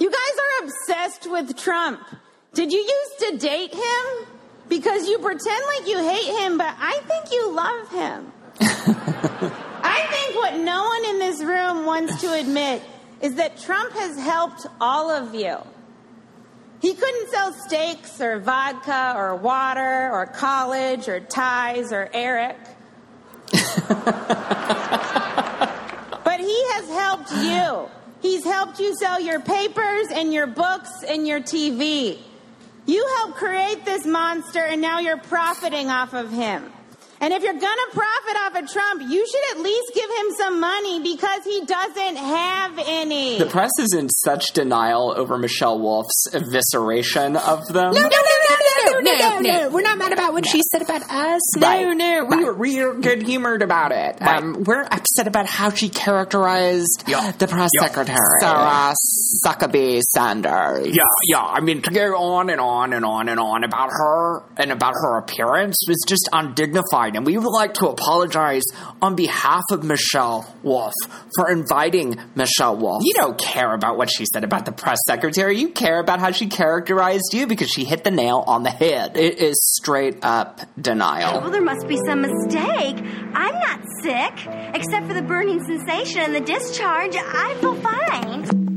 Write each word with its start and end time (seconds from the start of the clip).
You 0.00 0.10
guys 0.10 0.38
are 0.38 0.64
obsessed 0.64 1.30
with 1.30 1.58
Trump. 1.58 2.00
Did 2.54 2.72
you 2.72 2.78
used 2.78 3.18
to 3.30 3.36
date 3.36 3.74
him? 3.74 4.26
Because 4.66 5.06
you 5.06 5.18
pretend 5.18 5.62
like 5.76 5.86
you 5.86 5.98
hate 5.98 6.40
him, 6.40 6.56
but 6.56 6.74
I 6.78 7.00
think 7.06 7.30
you 7.30 7.52
love 7.54 7.90
him. 7.90 8.32
I 9.82 10.06
think 10.10 10.36
what 10.36 10.56
no 10.56 10.84
one 10.84 11.04
in 11.04 11.18
this 11.18 11.42
room 11.42 11.84
wants 11.84 12.18
to 12.22 12.32
admit 12.32 12.82
is 13.20 13.34
that 13.34 13.58
Trump 13.58 13.92
has 13.92 14.18
helped 14.18 14.66
all 14.80 15.10
of 15.10 15.34
you. 15.34 15.58
He 16.80 16.94
couldn't 16.94 17.28
sell 17.28 17.52
steaks 17.52 18.22
or 18.22 18.38
vodka 18.38 19.12
or 19.14 19.36
water 19.36 20.10
or 20.12 20.24
college 20.24 21.08
or 21.08 21.20
ties 21.20 21.92
or 21.92 22.08
Eric. 22.14 22.56
but 23.52 24.00
he 26.40 26.64
has 26.72 26.88
helped 26.88 27.32
you. 27.32 27.99
He's 28.20 28.44
helped 28.44 28.78
you 28.78 28.94
sell 28.96 29.20
your 29.20 29.40
papers 29.40 30.08
and 30.12 30.32
your 30.32 30.46
books 30.46 31.02
and 31.06 31.26
your 31.26 31.40
TV. 31.40 32.18
You 32.86 33.06
helped 33.18 33.36
create 33.36 33.84
this 33.84 34.04
monster 34.06 34.60
and 34.60 34.80
now 34.80 34.98
you're 34.98 35.18
profiting 35.18 35.88
off 35.88 36.12
of 36.12 36.30
him. 36.30 36.70
And 37.22 37.34
if 37.34 37.42
you're 37.42 37.52
gonna 37.52 37.82
profit 37.92 38.36
off 38.46 38.54
of 38.62 38.70
Trump, 38.72 39.02
you 39.02 39.26
should 39.26 39.56
at 39.58 39.62
least 39.62 39.92
give 39.94 40.08
him 40.08 40.26
some 40.38 40.60
money 40.60 41.02
because 41.02 41.44
he 41.44 41.64
doesn't 41.66 42.16
have 42.16 42.78
any. 42.78 43.38
The 43.38 43.46
press 43.46 43.70
is 43.78 43.92
in 43.94 44.08
such 44.08 44.46
denial 44.54 45.12
over 45.16 45.36
Michelle 45.36 45.78
Wolf's 45.78 46.26
evisceration 46.32 47.36
of 47.36 47.66
them. 47.68 47.92
No, 47.92 48.00
no, 48.00 48.08
no, 48.08 48.08
no, 48.08 48.92
no, 48.92 49.00
no, 49.00 49.18
no, 49.18 49.38
no. 49.40 49.70
We're 49.70 49.82
not 49.82 49.98
mad 49.98 50.12
about 50.14 50.32
what 50.32 50.46
she 50.46 50.62
said 50.72 50.80
about 50.82 51.02
us. 51.10 51.56
No, 51.58 51.68
Right. 51.68 51.96
no. 51.96 52.24
We 52.24 52.36
Right. 52.36 52.44
were 52.46 52.52
real 52.54 52.94
good 52.94 53.22
humored 53.22 53.62
about 53.62 53.92
it. 53.92 54.16
Um, 54.22 54.64
we're 54.64 54.84
upset 54.90 55.26
about 55.26 55.46
how 55.46 55.68
she 55.70 55.88
characterized 55.90 57.04
Yeah. 57.06 57.32
the 57.32 57.46
press 57.46 57.70
Yeah. 57.74 57.86
secretary. 57.86 58.18
Sarah 58.40 58.94
Suckaby 59.44 60.00
Sanders. 60.02 60.86
Yeah, 60.86 61.02
yeah. 61.28 61.42
I 61.44 61.60
mean, 61.60 61.82
to 61.82 61.90
go 61.90 62.16
on 62.16 62.48
and 62.50 62.60
on 62.60 62.92
and 62.92 63.04
on 63.04 63.28
and 63.28 63.38
on 63.38 63.64
about 63.64 63.90
her 63.90 64.42
and 64.56 64.72
about 64.72 64.94
her 64.94 65.18
appearance 65.18 65.84
was 65.88 66.02
just 66.08 66.28
undignified. 66.32 67.09
And 67.16 67.26
we 67.26 67.36
would 67.36 67.52
like 67.52 67.74
to 67.74 67.88
apologize 67.88 68.62
on 69.02 69.16
behalf 69.16 69.62
of 69.70 69.84
Michelle 69.84 70.46
Wolf 70.62 70.94
for 71.36 71.50
inviting 71.50 72.16
Michelle 72.34 72.76
Wolf. 72.76 73.02
You 73.04 73.14
don't 73.14 73.38
care 73.38 73.72
about 73.74 73.96
what 73.96 74.10
she 74.10 74.24
said 74.32 74.44
about 74.44 74.64
the 74.64 74.72
press 74.72 74.98
secretary. 75.06 75.58
You 75.58 75.70
care 75.70 76.00
about 76.00 76.20
how 76.20 76.30
she 76.30 76.48
characterized 76.48 77.32
you 77.32 77.46
because 77.46 77.70
she 77.70 77.84
hit 77.84 78.04
the 78.04 78.10
nail 78.10 78.44
on 78.46 78.62
the 78.62 78.70
head. 78.70 79.16
It 79.16 79.38
is 79.38 79.56
straight 79.76 80.18
up 80.22 80.60
denial. 80.80 81.40
Well, 81.40 81.50
there 81.50 81.62
must 81.62 81.86
be 81.88 81.96
some 82.06 82.22
mistake. 82.22 82.96
I'm 83.34 83.58
not 83.58 83.80
sick. 84.02 84.46
Except 84.74 85.06
for 85.06 85.14
the 85.14 85.22
burning 85.22 85.62
sensation 85.64 86.20
and 86.22 86.34
the 86.34 86.40
discharge, 86.40 87.16
I 87.16 87.56
feel 87.60 87.74
fine. 87.76 88.70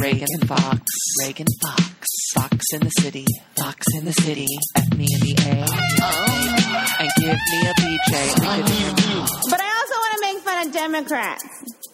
Reagan 0.00 0.26
Fox, 0.46 0.82
Reagan 1.20 1.46
Fox, 1.62 2.08
Fox 2.34 2.66
in 2.72 2.80
the 2.80 2.90
city, 3.00 3.24
Fox 3.56 3.86
in 3.94 4.04
the 4.04 4.12
city, 4.12 4.48
F 4.76 4.98
me 4.98 5.06
in 5.12 5.20
the 5.20 6.56
A, 6.58 6.61
and 7.02 7.10
give 7.18 7.38
me 7.50 7.58
a 7.66 7.74
BJ. 7.74 8.12
Make 8.40 8.62
a 8.62 8.68
difference. 8.68 9.30
But 9.50 9.60
I 9.60 9.70
also 9.78 9.96
want 10.02 10.12
to 10.14 10.20
make 10.22 10.38
fun 10.38 10.66
of 10.66 10.72
Democrats. 10.72 11.44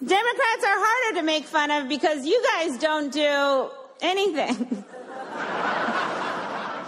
Democrats 0.05 0.64
are 0.64 0.78
harder 0.87 1.20
to 1.20 1.25
make 1.25 1.45
fun 1.45 1.70
of 1.70 1.89
because 1.89 2.27
you 2.27 2.42
guys 2.53 2.78
don't 2.78 3.11
do 3.12 3.70
anything. 4.03 4.55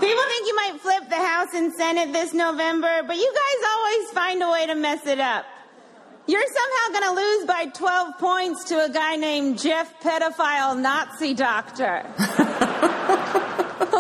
People 0.01 0.25
think 0.33 0.47
you 0.47 0.57
might 0.57 0.79
flip 0.81 1.09
the 1.09 1.17
House 1.17 1.49
and 1.55 1.73
Senate 1.75 2.13
this 2.13 2.33
November, 2.33 3.03
but 3.07 3.17
you 3.17 3.33
guys 3.35 3.69
always 3.75 4.11
find 4.11 4.43
a 4.43 4.51
way 4.51 4.67
to 4.67 4.75
mess 4.75 5.07
it 5.07 5.21
up. 5.21 5.45
You're 6.27 6.47
somehow 6.47 7.01
going 7.01 7.15
to 7.15 7.23
lose 7.23 7.47
by 7.47 7.67
12 7.67 8.19
points 8.19 8.65
to 8.65 8.85
a 8.85 8.89
guy 8.91 9.17
named 9.17 9.59
Jeff 9.59 10.01
Pedophile 10.01 10.79
Nazi 10.81 11.35
Doctor. 11.35 12.05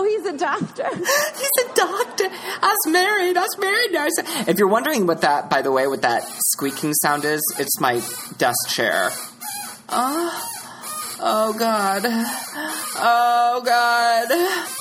oh, 0.00 0.04
he's 0.04 0.26
a 0.26 0.36
doctor. 0.36 0.88
He's 0.96 1.64
a 1.64 1.74
doctor. 1.74 2.24
I 2.30 2.74
was 2.74 2.92
married. 2.92 3.36
I 3.36 3.42
was 3.42 3.58
married. 3.58 4.48
If 4.48 4.58
you're 4.58 4.68
wondering 4.68 5.06
what 5.06 5.20
that, 5.22 5.50
by 5.50 5.62
the 5.62 5.72
way, 5.72 5.86
what 5.86 6.02
that 6.02 6.26
squeaking 6.52 6.94
sound 6.94 7.24
is, 7.24 7.40
it's 7.58 7.80
my 7.80 8.02
desk 8.38 8.68
chair. 8.68 9.10
Oh, 9.88 10.50
oh 11.20 11.52
God. 11.52 12.02
Oh 12.96 13.62
God. 13.64 14.76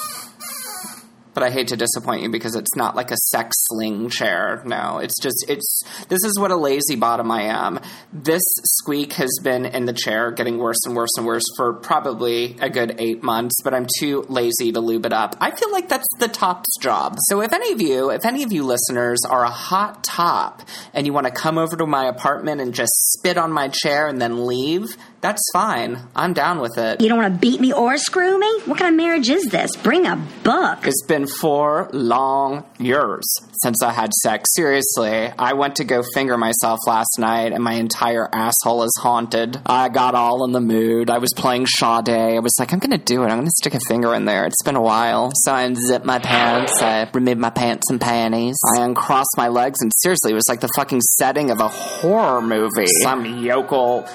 But 1.39 1.47
I 1.47 1.51
hate 1.51 1.69
to 1.69 1.77
disappoint 1.77 2.21
you 2.21 2.29
because 2.29 2.53
it's 2.53 2.75
not 2.75 2.97
like 2.97 3.11
a 3.11 3.15
sex 3.15 3.55
sling 3.59 4.09
chair. 4.09 4.61
No, 4.65 4.97
it's 4.97 5.17
just, 5.21 5.45
it's, 5.47 5.83
this 6.09 6.19
is 6.25 6.37
what 6.37 6.51
a 6.51 6.57
lazy 6.57 6.97
bottom 6.97 7.31
I 7.31 7.43
am. 7.43 7.79
This 8.11 8.43
squeak 8.65 9.13
has 9.13 9.29
been 9.41 9.65
in 9.65 9.85
the 9.85 9.93
chair 9.93 10.31
getting 10.31 10.57
worse 10.57 10.79
and 10.85 10.97
worse 10.97 11.11
and 11.15 11.25
worse 11.25 11.45
for 11.55 11.75
probably 11.75 12.57
a 12.59 12.69
good 12.69 12.95
eight 12.99 13.23
months, 13.23 13.55
but 13.63 13.73
I'm 13.73 13.87
too 13.99 14.25
lazy 14.27 14.73
to 14.73 14.81
lube 14.81 15.05
it 15.05 15.13
up. 15.13 15.37
I 15.39 15.51
feel 15.51 15.71
like 15.71 15.87
that's 15.87 16.09
the 16.19 16.27
top's 16.27 16.77
job. 16.81 17.15
So 17.29 17.41
if 17.41 17.53
any 17.53 17.71
of 17.71 17.79
you, 17.79 18.11
if 18.11 18.25
any 18.25 18.43
of 18.43 18.51
you 18.51 18.63
listeners 18.63 19.19
are 19.25 19.45
a 19.45 19.49
hot 19.49 20.03
top 20.03 20.61
and 20.93 21.05
you 21.07 21.13
want 21.13 21.27
to 21.27 21.31
come 21.31 21.57
over 21.57 21.77
to 21.77 21.85
my 21.85 22.07
apartment 22.07 22.59
and 22.59 22.73
just 22.73 22.91
spit 23.13 23.37
on 23.37 23.53
my 23.53 23.69
chair 23.69 24.09
and 24.09 24.21
then 24.21 24.45
leave, 24.45 24.97
that's 25.21 25.41
fine. 25.53 25.99
I'm 26.15 26.33
down 26.33 26.59
with 26.59 26.77
it. 26.77 27.01
You 27.01 27.09
don't 27.09 27.17
want 27.17 27.33
to 27.33 27.39
beat 27.39 27.59
me 27.59 27.73
or 27.73 27.97
screw 27.97 28.39
me? 28.39 28.61
What 28.65 28.77
kind 28.79 28.93
of 28.93 28.97
marriage 28.97 29.29
is 29.29 29.43
this? 29.45 29.75
Bring 29.77 30.05
a 30.05 30.15
book. 30.43 30.87
It's 30.87 31.03
been 31.07 31.27
four 31.27 31.89
long 31.91 32.63
years 32.79 33.25
since 33.61 33.83
I 33.83 33.91
had 33.91 34.13
sex. 34.13 34.49
Seriously, 34.55 35.31
I 35.37 35.53
went 35.53 35.75
to 35.77 35.83
go 35.83 36.03
finger 36.13 36.37
myself 36.37 36.79
last 36.87 37.17
night 37.19 37.51
and 37.51 37.63
my 37.63 37.73
entire 37.73 38.29
asshole 38.33 38.83
is 38.83 38.97
haunted. 39.01 39.59
I 39.65 39.89
got 39.89 40.15
all 40.15 40.45
in 40.45 40.53
the 40.53 40.61
mood. 40.61 41.09
I 41.09 41.17
was 41.17 41.33
playing 41.35 41.67
Sade. 41.67 42.09
I 42.09 42.39
was 42.39 42.53
like, 42.59 42.71
I'm 42.71 42.79
gonna 42.79 42.97
do 42.97 43.23
it. 43.23 43.27
I'm 43.27 43.37
gonna 43.37 43.49
stick 43.49 43.73
a 43.73 43.79
finger 43.87 44.13
in 44.15 44.25
there. 44.25 44.45
It's 44.45 44.63
been 44.63 44.75
a 44.77 44.81
while. 44.81 45.31
So 45.35 45.51
I 45.51 45.63
unzipped 45.63 46.05
my 46.05 46.19
pants. 46.19 46.81
I 46.81 47.09
removed 47.13 47.39
my 47.39 47.49
pants 47.49 47.89
and 47.89 47.99
panties. 47.99 48.57
I 48.77 48.83
uncrossed 48.83 49.35
my 49.37 49.49
legs 49.49 49.79
and 49.81 49.91
seriously, 49.97 50.31
it 50.31 50.35
was 50.35 50.47
like 50.47 50.61
the 50.61 50.69
fucking 50.75 51.01
setting 51.01 51.51
of 51.51 51.59
a 51.59 51.67
horror 51.67 52.41
movie. 52.41 52.87
Some 53.03 53.43
yokel 53.43 54.07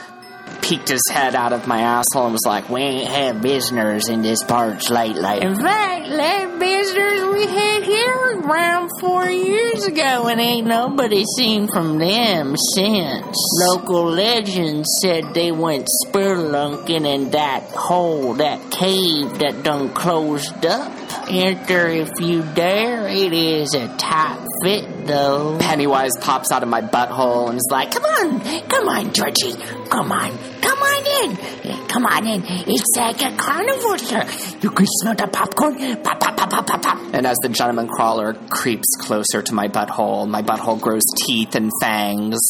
peeked 0.61 0.89
his 0.89 1.03
head 1.11 1.35
out 1.35 1.53
of 1.53 1.67
my 1.67 1.81
asshole 1.81 2.25
and 2.25 2.33
was 2.33 2.47
like, 2.47 2.69
We 2.69 2.81
ain't 2.81 3.09
had 3.09 3.43
visitors 3.43 4.09
in 4.09 4.23
this 4.23 4.43
parts 4.43 4.91
lately. 4.91 5.41
In 5.41 5.57
fact, 5.57 6.09
that 6.09 6.59
visitors 6.59 7.25
we 7.33 7.47
had 7.47 7.83
here 7.83 8.41
around 8.41 8.91
four 9.01 9.29
years 9.29 9.85
ago, 9.85 10.29
and 10.29 10.41
ain't 10.41 10.67
nobody 10.67 11.25
seen 11.37 11.69
from 11.69 11.99
them 11.99 12.57
since. 12.75 13.37
Local 13.69 14.05
legends 14.05 14.89
said 15.03 15.35
they 15.35 15.53
went 15.53 15.89
spelunking 16.07 17.07
in 17.07 17.31
that 17.31 17.63
hole, 17.71 18.35
that 18.35 18.71
cave 18.71 19.39
that 19.39 19.63
done 19.63 19.91
closed 19.91 20.65
up. 20.67 20.93
Enter 21.29 21.89
if 21.89 22.11
you 22.21 22.43
dare. 22.55 23.09
It 23.09 23.33
is 23.33 23.75
a 23.75 23.89
tight 23.97 24.44
fit, 24.65 25.07
though. 25.07 25.59
Pennywise 25.61 26.13
pops 26.21 26.51
out 26.51 26.63
of 26.63 26.69
my 26.71 26.81
butthole 26.81 27.51
and 27.51 27.59
is 27.59 27.69
like, 27.71 27.93
Come 27.93 28.05
on, 28.05 28.41
come 28.69 28.89
on, 28.89 29.13
Georgie. 29.13 29.53
Come 29.91 30.11
on, 30.11 30.31
come 30.63 30.79
on 30.79 31.29
in. 31.29 31.87
Come 31.87 32.07
on 32.07 32.27
in. 32.27 32.43
It's 32.45 32.97
like 32.97 33.23
a 33.23 33.37
carnival, 33.37 33.99
sir. 33.99 34.27
You 34.63 34.71
can 34.71 34.87
smell 34.87 35.15
the 35.15 35.29
popcorn. 35.29 35.77
Pop, 36.03 36.19
pop, 36.19 36.37
pop, 36.37 36.51
pop, 36.51 36.67
pop, 36.67 36.83
pop. 36.83 36.99
And 37.13 37.27
as 37.27 37.37
the 37.43 37.51
gentleman 37.51 37.89
crawler 37.89 38.33
creeps 38.49 38.89
closer 38.99 39.43
to 39.43 39.55
my 39.55 39.69
butthole, 39.69 40.27
my 40.27 40.43
butthole 40.43 40.81
grows 40.81 41.05
teeth 41.25 41.55
and 41.55 41.71
fangs. 41.81 42.41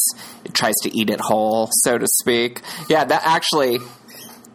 It 0.44 0.54
tries 0.54 0.74
to 0.84 0.96
eat 0.96 1.10
it 1.10 1.20
whole, 1.20 1.68
so 1.72 1.98
to 1.98 2.06
speak. 2.06 2.62
Yeah, 2.88 3.04
that 3.04 3.22
actually, 3.24 3.80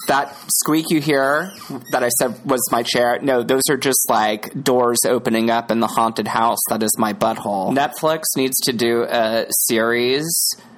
that 0.09 0.35
squeak 0.51 0.89
you 0.89 0.99
hear 0.99 1.51
that 1.91 2.03
I 2.03 2.09
said 2.09 2.43
was 2.43 2.61
my 2.71 2.83
chair, 2.83 3.19
no, 3.21 3.43
those 3.43 3.61
are 3.69 3.77
just 3.77 4.09
like 4.09 4.51
doors 4.63 4.99
opening 5.05 5.49
up 5.49 5.71
in 5.71 5.79
the 5.79 5.87
haunted 5.87 6.27
house. 6.27 6.59
That 6.69 6.83
is 6.83 6.95
my 6.97 7.13
butthole. 7.13 7.75
Netflix 7.75 8.23
needs 8.35 8.57
to 8.63 8.73
do 8.73 9.03
a 9.03 9.45
series, 9.67 10.27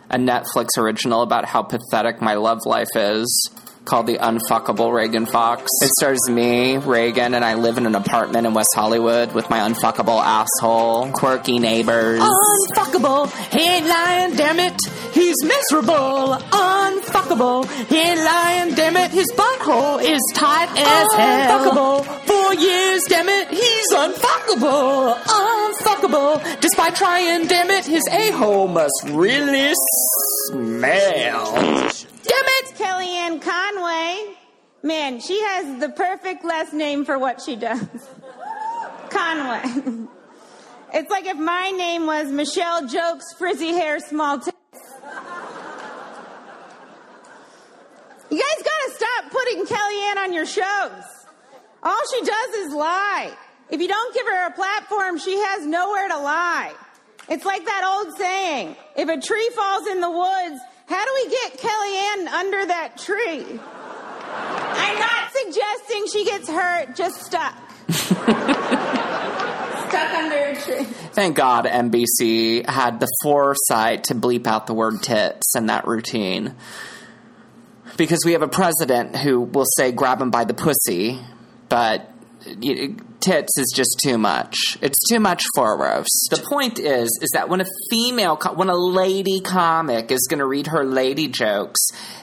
a 0.09 0.17
Netflix 0.17 0.77
original 0.77 1.21
about 1.21 1.45
how 1.45 1.63
pathetic 1.63 2.21
my 2.21 2.35
love 2.35 2.59
life 2.65 2.89
is. 2.95 3.49
Called 3.83 4.05
the 4.05 4.17
unfuckable 4.19 4.93
Reagan 4.93 5.25
Fox. 5.25 5.63
It 5.81 5.89
stars 5.99 6.29
me, 6.29 6.77
Reagan, 6.77 7.33
and 7.33 7.43
I 7.43 7.55
live 7.55 7.79
in 7.79 7.87
an 7.87 7.95
apartment 7.95 8.45
in 8.45 8.53
West 8.53 8.69
Hollywood 8.75 9.33
with 9.33 9.49
my 9.49 9.59
unfuckable 9.59 10.21
asshole, 10.21 11.11
quirky 11.11 11.57
neighbors. 11.57 12.21
Unfuckable, 12.21 13.27
he 13.51 13.59
ain't 13.59 13.87
lying, 13.87 14.35
damn 14.35 14.59
it, 14.59 14.79
he's 15.13 15.35
miserable. 15.43 16.37
Unfuckable, 16.51 17.67
he 17.87 17.97
ain't 17.97 18.19
lying, 18.19 18.75
damn 18.75 18.95
it, 18.97 19.09
his 19.09 19.27
butthole 19.35 19.99
is 20.01 20.21
tight 20.35 20.69
as 20.77 21.13
hell. 21.15 21.59
Unfuckable, 21.59 22.05
four 22.27 22.53
years, 22.53 23.01
damn 23.09 23.27
it, 23.27 23.49
he's 23.49 23.91
unfuckable. 23.93 25.15
Unfuckable, 25.23 26.61
despite 26.61 26.95
trying, 26.95 27.47
damn 27.47 27.71
it, 27.71 27.85
his 27.85 28.03
a-hole 28.11 28.67
must 28.67 29.01
really 29.07 29.73
smell. 30.47 31.89
Conway. 33.41 34.35
Man, 34.83 35.19
she 35.19 35.39
has 35.41 35.79
the 35.79 35.89
perfect 35.89 36.43
last 36.43 36.73
name 36.73 37.05
for 37.05 37.19
what 37.19 37.41
she 37.41 37.55
does. 37.55 38.09
Conway. 39.09 40.07
It's 40.93 41.09
like 41.09 41.25
if 41.25 41.37
my 41.37 41.69
name 41.69 42.05
was 42.05 42.29
Michelle 42.29 42.85
Jokes 42.85 43.31
Frizzy 43.37 43.69
Hair 43.69 44.01
Small 44.01 44.39
Tits. 44.39 44.57
You 48.29 48.37
guys 48.37 48.63
gotta 48.65 48.93
stop 48.93 49.31
putting 49.31 49.65
Kellyanne 49.65 50.17
on 50.17 50.33
your 50.33 50.45
shows. 50.45 51.03
All 51.81 52.01
she 52.13 52.25
does 52.25 52.55
is 52.65 52.73
lie. 52.73 53.31
If 53.69 53.79
you 53.79 53.87
don't 53.87 54.13
give 54.13 54.25
her 54.27 54.47
a 54.47 54.51
platform, 54.51 55.17
she 55.17 55.33
has 55.37 55.65
nowhere 55.65 56.09
to 56.09 56.17
lie. 56.17 56.73
It's 57.29 57.45
like 57.45 57.63
that 57.63 57.83
old 57.85 58.17
saying 58.17 58.75
if 58.97 59.07
a 59.07 59.19
tree 59.21 59.49
falls 59.55 59.87
in 59.87 60.01
the 60.01 60.11
woods, 60.11 60.61
how 60.85 61.05
do 61.05 61.11
we 61.15 61.29
get 61.29 61.57
Kellyanne 61.57 62.27
under 62.27 62.65
that 62.67 62.97
tree? 62.97 63.59
I'm 64.33 64.99
not 64.99 65.31
suggesting 65.31 66.07
she 66.11 66.25
gets 66.25 66.49
hurt, 66.49 66.95
just 66.95 67.23
stuck. 67.23 67.55
stuck 69.91 70.13
under 70.13 70.37
a 70.37 70.55
tree. 70.55 70.83
Thank 71.13 71.35
God 71.35 71.65
NBC 71.65 72.65
had 72.65 72.99
the 72.99 73.07
foresight 73.21 74.05
to 74.05 74.15
bleep 74.15 74.47
out 74.47 74.67
the 74.67 74.73
word 74.73 75.01
tits 75.03 75.55
in 75.55 75.67
that 75.67 75.85
routine. 75.85 76.55
Because 77.97 78.19
we 78.25 78.31
have 78.33 78.41
a 78.41 78.47
president 78.47 79.17
who 79.17 79.41
will 79.41 79.65
say 79.77 79.91
grab 79.91 80.21
him 80.21 80.31
by 80.31 80.45
the 80.45 80.53
pussy, 80.53 81.19
but 81.67 82.09
tits 83.21 83.57
is 83.57 83.71
just 83.75 83.99
too 84.03 84.17
much. 84.17 84.55
It's 84.81 84.97
too 85.09 85.19
much 85.19 85.43
for 85.55 85.77
roast. 85.77 86.27
The 86.29 86.43
point 86.49 86.79
is, 86.79 87.17
is 87.21 87.29
that 87.33 87.49
when 87.49 87.61
a 87.61 87.65
female, 87.89 88.37
when 88.55 88.69
a 88.69 88.75
lady 88.75 89.39
comic 89.41 90.11
is 90.11 90.27
going 90.29 90.39
to 90.39 90.45
read 90.45 90.67
her 90.67 90.83
lady 90.83 91.27
jokes, 91.27 91.79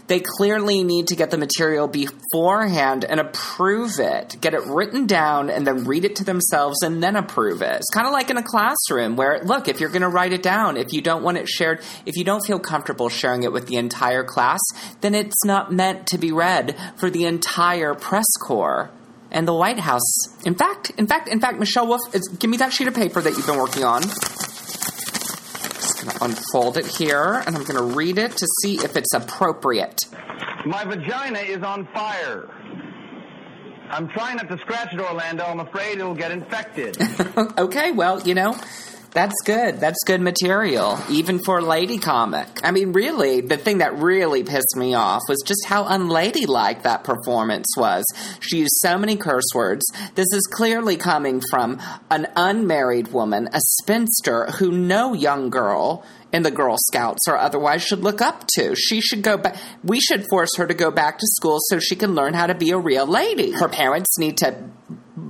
they 0.09 0.21
clearly 0.21 0.83
need 0.85 1.09
to 1.09 1.17
get 1.17 1.31
the 1.31 1.39
material 1.39 1.87
beforehand 1.87 3.05
and 3.05 3.21
approve 3.21 3.99
it. 3.99 4.37
Get 4.41 4.55
it 4.55 4.67
written 4.67 5.07
down 5.07 5.51
and 5.51 5.67
then 5.67 5.85
read 5.85 6.05
it 6.05 6.17
to 6.17 6.25
themselves 6.25 6.83
and 6.83 7.03
then 7.03 7.17
approve 7.17 7.63
it. 7.63 7.77
It's 7.77 7.91
kind 7.93 8.07
of 8.07 8.13
like 8.13 8.31
in 8.31 8.37
a 8.37 8.43
classroom 8.43 9.17
where, 9.17 9.41
look, 9.45 9.69
if 9.69 9.81
you're 9.81 9.91
going 9.91 10.03
to 10.03 10.09
write 10.09 10.33
it 10.33 10.43
down, 10.43 10.77
if 10.77 10.93
you 10.93 11.03
don't 11.03 11.23
want 11.23 11.37
it 11.37 11.49
shared, 11.49 11.81
if 12.07 12.17
you 12.17 12.25
don't 12.25 12.45
feel 12.45 12.59
comfortable 12.59 13.09
sharing 13.09 13.43
it 13.43 13.53
with 13.53 13.67
the 13.67 13.77
entire 13.77 14.25
class, 14.25 14.61
then 15.01 15.15
it's 15.15 15.45
not 15.45 15.73
meant 15.73 16.07
to 16.09 16.19
be 16.19 16.33
read 16.33 16.77
for 16.97 17.11
the 17.11 17.25
entire 17.25 17.95
press 17.95 18.27
corps 18.41 18.91
and 19.31 19.47
the 19.47 19.55
White 19.55 19.79
House. 19.79 20.29
In 20.45 20.55
fact, 20.55 20.91
in 20.97 21.07
fact, 21.07 21.29
in 21.29 21.41
fact, 21.41 21.59
Michelle 21.59 21.87
Wolf, 21.87 22.01
give 22.39 22.51
me 22.51 22.57
that 22.59 22.73
sheet 22.73 22.89
of 22.89 22.95
paper 22.95 23.21
that 23.21 23.37
you've 23.37 23.47
been 23.47 23.59
working 23.59 23.85
on. 23.85 24.03
I'm 24.03 24.09
just 25.75 26.05
gonna 26.05 26.19
unfold 26.23 26.79
it 26.79 26.87
here, 26.87 27.43
and 27.47 27.57
I'm 27.57 27.65
gonna 27.65 27.83
read 27.83 28.19
it 28.19 28.33
to 28.33 28.47
see 28.63 28.77
if 28.77 28.97
it's 28.97 29.13
appropriate. 29.15 30.01
My 30.67 30.85
vagina 30.85 31.39
is 31.41 31.63
on 31.63 31.87
fire. 31.93 32.51
I'm 33.91 34.09
trying 34.09 34.37
not 34.37 34.49
to 34.49 34.59
scratch 34.59 34.93
it, 34.93 35.01
Orlando. 35.01 35.45
I'm 35.45 35.61
afraid 35.61 35.99
it'll 35.99 36.15
get 36.15 36.31
infected. 36.31 36.99
okay, 37.59 37.91
well, 37.93 38.21
you 38.21 38.35
know, 38.35 38.55
that's 39.13 39.35
good. 39.45 39.81
That's 39.81 39.99
good 40.05 40.21
material, 40.21 40.99
even 41.11 41.39
for 41.39 41.59
a 41.59 41.63
lady 41.63 41.99
comic. 41.99 42.47
I 42.63 42.71
mean, 42.71 42.93
really, 42.93 43.41
the 43.41 43.57
thing 43.57 43.79
that 43.79 43.99
really 43.99 44.45
pissed 44.45 44.77
me 44.77 44.95
off 44.95 45.23
was 45.29 45.43
just 45.45 45.65
how 45.67 45.85
unladylike 45.85 46.83
that 46.83 47.05
performance 47.05 47.67
was. 47.77 48.05
She 48.41 48.59
used 48.59 48.77
so 48.83 48.99
many 48.99 49.17
curse 49.17 49.49
words. 49.55 49.85
This 50.15 50.27
is 50.33 50.47
clearly 50.51 50.97
coming 50.97 51.41
from 51.51 51.81
an 52.11 52.29
unmarried 52.37 53.09
woman, 53.09 53.49
a 53.53 53.61
spinster 53.81 54.47
who 54.59 54.71
no 54.71 55.15
young 55.15 55.51
girl 55.51 56.05
in 56.33 56.43
the 56.43 56.51
Girl 56.51 56.77
Scouts 56.89 57.27
or 57.27 57.39
otherwise 57.39 57.83
should 57.83 58.01
look 58.01 58.21
up 58.21 58.45
to. 58.55 58.75
She 58.77 59.01
should 59.01 59.23
go 59.23 59.39
back. 59.39 59.57
We 59.83 60.01
should 60.01 60.27
force 60.29 60.51
her 60.59 60.67
to 60.67 60.75
go 60.75 60.91
back 60.91 61.19
to 61.19 61.27
school 61.27 61.59
so 61.69 61.79
she 61.79 61.97
can 61.97 62.15
learn 62.15 62.35
how 62.35 62.47
to 62.47 62.55
be 62.55 62.71
a 62.71 62.79
real 62.79 63.07
lady. 63.07 63.53
Her 63.53 63.69
parents 63.69 64.19
need 64.19 64.37
to 64.39 64.69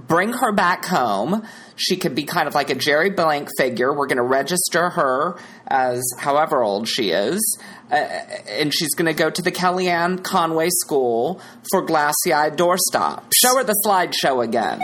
bring 0.09 0.33
her 0.33 0.53
back 0.53 0.85
home. 0.85 1.47
She 1.77 1.97
could 1.97 2.15
be 2.15 2.25
kind 2.25 2.49
of 2.49 2.55
like 2.55 2.71
a 2.71 2.75
Jerry 2.75 3.11
Blank 3.11 3.51
figure. 3.57 3.93
We're 3.93 4.07
going 4.07 4.17
to 4.17 4.23
register 4.23 4.91
her 4.91 5.39
as 5.67 6.03
however 6.19 6.63
old 6.63 6.89
she 6.89 7.11
is. 7.11 7.61
Uh, 7.91 7.95
and 7.95 8.75
she's 8.75 8.95
going 8.95 9.07
to 9.07 9.15
go 9.15 9.31
to 9.31 9.43
the 9.43 9.53
Kellyanne 9.53 10.25
Conway 10.25 10.69
School 10.71 11.41
for 11.71 11.83
glassy 11.83 12.33
eyed 12.33 12.57
doorstop. 12.57 13.23
Show 13.35 13.57
her 13.57 13.65
the 13.65 13.77
slideshow 13.87 14.43
again. 14.45 14.81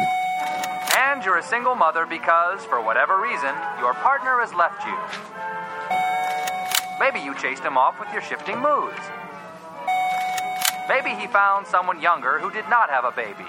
And 0.97 1.25
you're 1.25 1.39
a 1.39 1.43
single 1.43 1.75
mother 1.75 2.07
because, 2.07 2.65
for 2.65 2.81
whatever 2.83 3.21
reason, 3.21 3.55
your 3.81 3.95
partner 3.95 4.41
has 4.41 4.55
left 4.55 4.85
you. 4.87 4.97
Maybe 7.01 7.21
you 7.21 7.35
chased 7.35 7.63
him 7.63 7.77
off 7.77 7.99
with 7.99 8.13
your 8.13 8.23
shifting 8.23 8.61
moods. 8.61 9.01
Maybe 10.89 11.11
he 11.11 11.27
found 11.27 11.67
someone 11.67 12.01
younger 12.01 12.39
who 12.39 12.51
did 12.51 12.69
not 12.69 12.91
have 12.91 13.05
a 13.05 13.11
baby. 13.11 13.49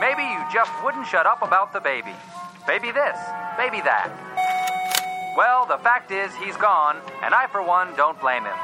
Maybe 0.00 0.22
you 0.22 0.38
just 0.52 0.70
wouldn't 0.84 1.06
shut 1.06 1.26
up 1.26 1.42
about 1.42 1.72
the 1.72 1.80
baby. 1.80 2.12
Baby 2.66 2.90
this, 2.92 3.16
baby 3.56 3.80
that. 3.82 4.10
Well, 5.36 5.66
the 5.66 5.78
fact 5.78 6.10
is, 6.10 6.34
he's 6.36 6.56
gone, 6.56 6.96
and 7.22 7.32
I, 7.34 7.46
for 7.48 7.62
one, 7.62 7.94
don't 7.96 8.18
blame 8.20 8.42
him. 8.44 8.56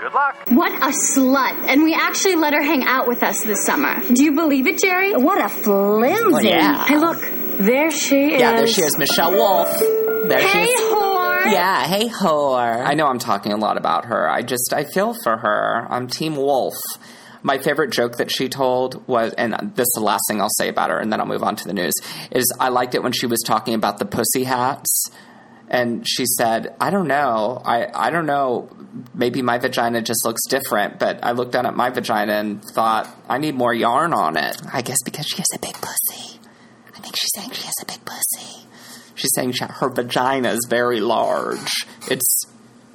Good 0.00 0.14
luck. 0.14 0.36
What 0.50 0.72
a 0.72 0.92
slut. 1.14 1.68
And 1.68 1.82
we 1.84 1.94
actually 1.94 2.36
let 2.36 2.54
her 2.54 2.62
hang 2.62 2.82
out 2.84 3.06
with 3.06 3.22
us 3.22 3.42
this 3.44 3.64
summer. 3.64 4.00
Do 4.12 4.24
you 4.24 4.32
believe 4.32 4.66
it, 4.66 4.78
Jerry? 4.80 5.14
What 5.14 5.40
a 5.40 5.48
flimsy. 5.48 6.30
Well, 6.32 6.44
yeah. 6.44 6.84
Hey, 6.86 6.98
look. 6.98 7.20
There 7.58 7.90
she 7.90 8.32
is. 8.34 8.40
Yeah, 8.40 8.56
there 8.56 8.66
she 8.66 8.82
is, 8.82 8.96
Michelle 8.98 9.32
Wolf. 9.32 9.68
There 9.78 10.40
she 10.40 10.46
Hey, 10.48 10.64
is. 10.64 10.80
whore. 10.92 11.44
Yeah, 11.52 11.86
hey 11.86 12.08
whore. 12.08 12.84
I 12.84 12.94
know 12.94 13.06
I'm 13.06 13.18
talking 13.18 13.52
a 13.52 13.56
lot 13.56 13.76
about 13.76 14.06
her. 14.06 14.28
I 14.28 14.42
just 14.42 14.72
I 14.72 14.84
feel 14.84 15.14
for 15.22 15.36
her. 15.36 15.86
I'm 15.90 16.06
Team 16.08 16.36
Wolf. 16.36 16.74
My 17.42 17.58
favorite 17.58 17.90
joke 17.90 18.16
that 18.18 18.30
she 18.30 18.48
told 18.48 19.06
was, 19.08 19.32
and 19.34 19.72
this 19.74 19.86
is 19.86 19.92
the 19.94 20.04
last 20.04 20.22
thing 20.28 20.40
I'll 20.40 20.48
say 20.58 20.68
about 20.68 20.90
her, 20.90 20.98
and 20.98 21.12
then 21.12 21.20
I'll 21.20 21.26
move 21.26 21.42
on 21.42 21.56
to 21.56 21.64
the 21.66 21.72
news. 21.72 21.92
Is 22.30 22.44
I 22.60 22.68
liked 22.68 22.94
it 22.94 23.02
when 23.02 23.12
she 23.12 23.26
was 23.26 23.40
talking 23.44 23.74
about 23.74 23.98
the 23.98 24.04
pussy 24.04 24.44
hats, 24.44 25.04
and 25.68 26.06
she 26.08 26.24
said, 26.26 26.74
"I 26.80 26.90
don't 26.90 27.08
know. 27.08 27.60
I 27.64 27.88
I 27.92 28.10
don't 28.10 28.26
know. 28.26 28.68
Maybe 29.14 29.42
my 29.42 29.58
vagina 29.58 30.02
just 30.02 30.24
looks 30.24 30.42
different, 30.48 30.98
but 30.98 31.18
I 31.24 31.32
looked 31.32 31.52
down 31.52 31.66
at 31.66 31.74
my 31.74 31.90
vagina 31.90 32.34
and 32.34 32.64
thought 32.64 33.08
I 33.28 33.38
need 33.38 33.54
more 33.54 33.74
yarn 33.74 34.12
on 34.12 34.36
it. 34.36 34.60
I 34.72 34.82
guess 34.82 34.98
because 35.04 35.26
she 35.26 35.38
has 35.38 35.48
a 35.54 35.58
big 35.58 35.74
pussy. 35.74 36.38
I 36.94 37.00
think 37.00 37.16
she's 37.16 37.30
saying 37.34 37.50
she 37.52 37.64
has 37.64 37.74
a 37.82 37.86
big 37.86 38.04
pussy." 38.04 38.66
She's 39.14 39.30
saying 39.34 39.52
she, 39.52 39.64
her 39.64 39.88
vagina 39.90 40.50
is 40.50 40.66
very 40.68 41.00
large. 41.00 41.86
It's 42.10 42.46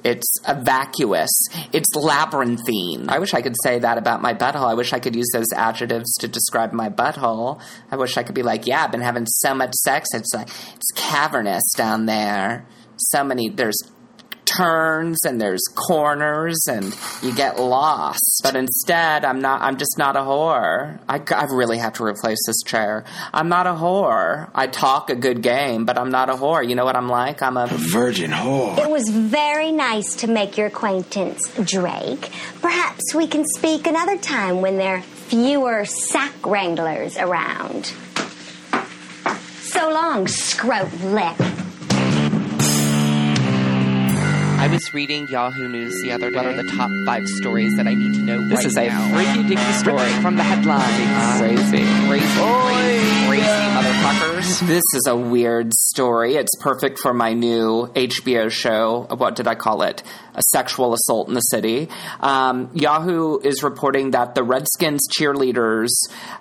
it's 0.04 0.32
a 0.46 0.54
vacuous. 0.54 1.30
It's 1.72 1.94
labyrinthine. 1.94 3.08
I 3.08 3.18
wish 3.18 3.34
I 3.34 3.42
could 3.42 3.56
say 3.62 3.78
that 3.80 3.98
about 3.98 4.22
my 4.22 4.34
butthole. 4.34 4.70
I 4.70 4.74
wish 4.74 4.92
I 4.92 5.00
could 5.00 5.16
use 5.16 5.28
those 5.32 5.52
adjectives 5.54 6.14
to 6.20 6.28
describe 6.28 6.72
my 6.72 6.88
butthole. 6.88 7.60
I 7.90 7.96
wish 7.96 8.16
I 8.16 8.22
could 8.22 8.34
be 8.34 8.42
like, 8.42 8.66
yeah, 8.66 8.84
I've 8.84 8.92
been 8.92 9.00
having 9.00 9.26
so 9.26 9.54
much 9.54 9.74
sex. 9.74 10.08
It's 10.14 10.32
like 10.34 10.48
it's 10.74 10.90
cavernous 10.94 11.64
down 11.76 12.06
there. 12.06 12.66
So 12.96 13.24
many 13.24 13.48
there's 13.48 13.80
turns 14.58 15.18
and 15.24 15.40
there's 15.40 15.62
corners 15.74 16.58
and 16.68 16.94
you 17.22 17.34
get 17.34 17.58
lost. 17.58 18.40
But 18.42 18.56
instead, 18.56 19.24
I'm 19.24 19.40
not. 19.40 19.62
I'm 19.62 19.76
just 19.76 19.96
not 19.98 20.16
a 20.16 20.20
whore. 20.20 20.98
I, 21.08 21.20
I 21.34 21.44
really 21.44 21.78
have 21.78 21.94
to 21.94 22.04
replace 22.04 22.38
this 22.46 22.62
chair. 22.64 23.04
I'm 23.32 23.48
not 23.48 23.66
a 23.66 23.72
whore. 23.72 24.50
I 24.54 24.66
talk 24.66 25.10
a 25.10 25.14
good 25.14 25.42
game, 25.42 25.84
but 25.84 25.96
I'm 25.98 26.10
not 26.10 26.28
a 26.28 26.34
whore. 26.34 26.66
You 26.68 26.74
know 26.74 26.84
what 26.84 26.96
I'm 26.96 27.08
like? 27.08 27.42
I'm 27.42 27.56
a 27.56 27.66
Virgin 27.68 28.30
whore. 28.30 28.78
It 28.78 28.90
was 28.90 29.08
very 29.08 29.72
nice 29.72 30.16
to 30.16 30.26
make 30.26 30.56
your 30.56 30.66
acquaintance, 30.66 31.48
Drake. 31.64 32.30
Perhaps 32.60 33.14
we 33.14 33.26
can 33.26 33.44
speak 33.56 33.86
another 33.86 34.18
time 34.18 34.60
when 34.60 34.76
there 34.76 34.96
are 34.96 35.02
fewer 35.02 35.84
sack 35.84 36.34
wranglers 36.44 37.16
around. 37.16 37.92
So 39.60 39.90
long, 39.90 40.26
scrote 40.26 40.90
lick. 41.12 41.57
I 44.58 44.66
mm. 44.66 44.72
was 44.72 44.92
reading 44.92 45.28
Yahoo 45.28 45.68
News 45.68 46.02
the 46.02 46.10
other 46.10 46.30
day. 46.30 46.36
What 46.36 46.46
are 46.46 46.52
the 46.52 46.68
top 46.68 46.90
five 47.06 47.28
stories 47.28 47.76
that 47.76 47.86
I 47.86 47.94
need 47.94 48.14
to 48.14 48.22
know 48.22 48.40
This 48.48 48.56
right 48.56 48.66
is 48.66 48.76
a 48.76 48.88
now? 48.88 49.14
freaky 49.14 49.48
dicky 49.48 49.72
story 49.74 50.10
from 50.20 50.36
the 50.36 50.42
headlines. 50.42 51.38
Crazy. 51.38 51.84
Crazy, 52.08 52.26
crazy, 52.66 53.26
crazy 53.28 53.46
motherfuckers. 53.46 54.66
This 54.66 54.82
is 54.94 55.06
a 55.06 55.14
weird 55.14 55.72
story. 55.74 56.34
It's 56.34 56.56
perfect 56.60 56.98
for 56.98 57.14
my 57.14 57.34
new 57.34 57.86
HBO 57.94 58.50
show. 58.50 59.06
What 59.16 59.36
did 59.36 59.46
I 59.46 59.54
call 59.54 59.82
it? 59.82 60.02
A 60.38 60.42
sexual 60.50 60.94
assault 60.94 61.26
in 61.26 61.34
the 61.34 61.40
city. 61.40 61.88
Um, 62.20 62.70
Yahoo 62.72 63.40
is 63.40 63.64
reporting 63.64 64.12
that 64.12 64.36
the 64.36 64.44
Redskins 64.44 65.00
cheerleaders 65.08 65.88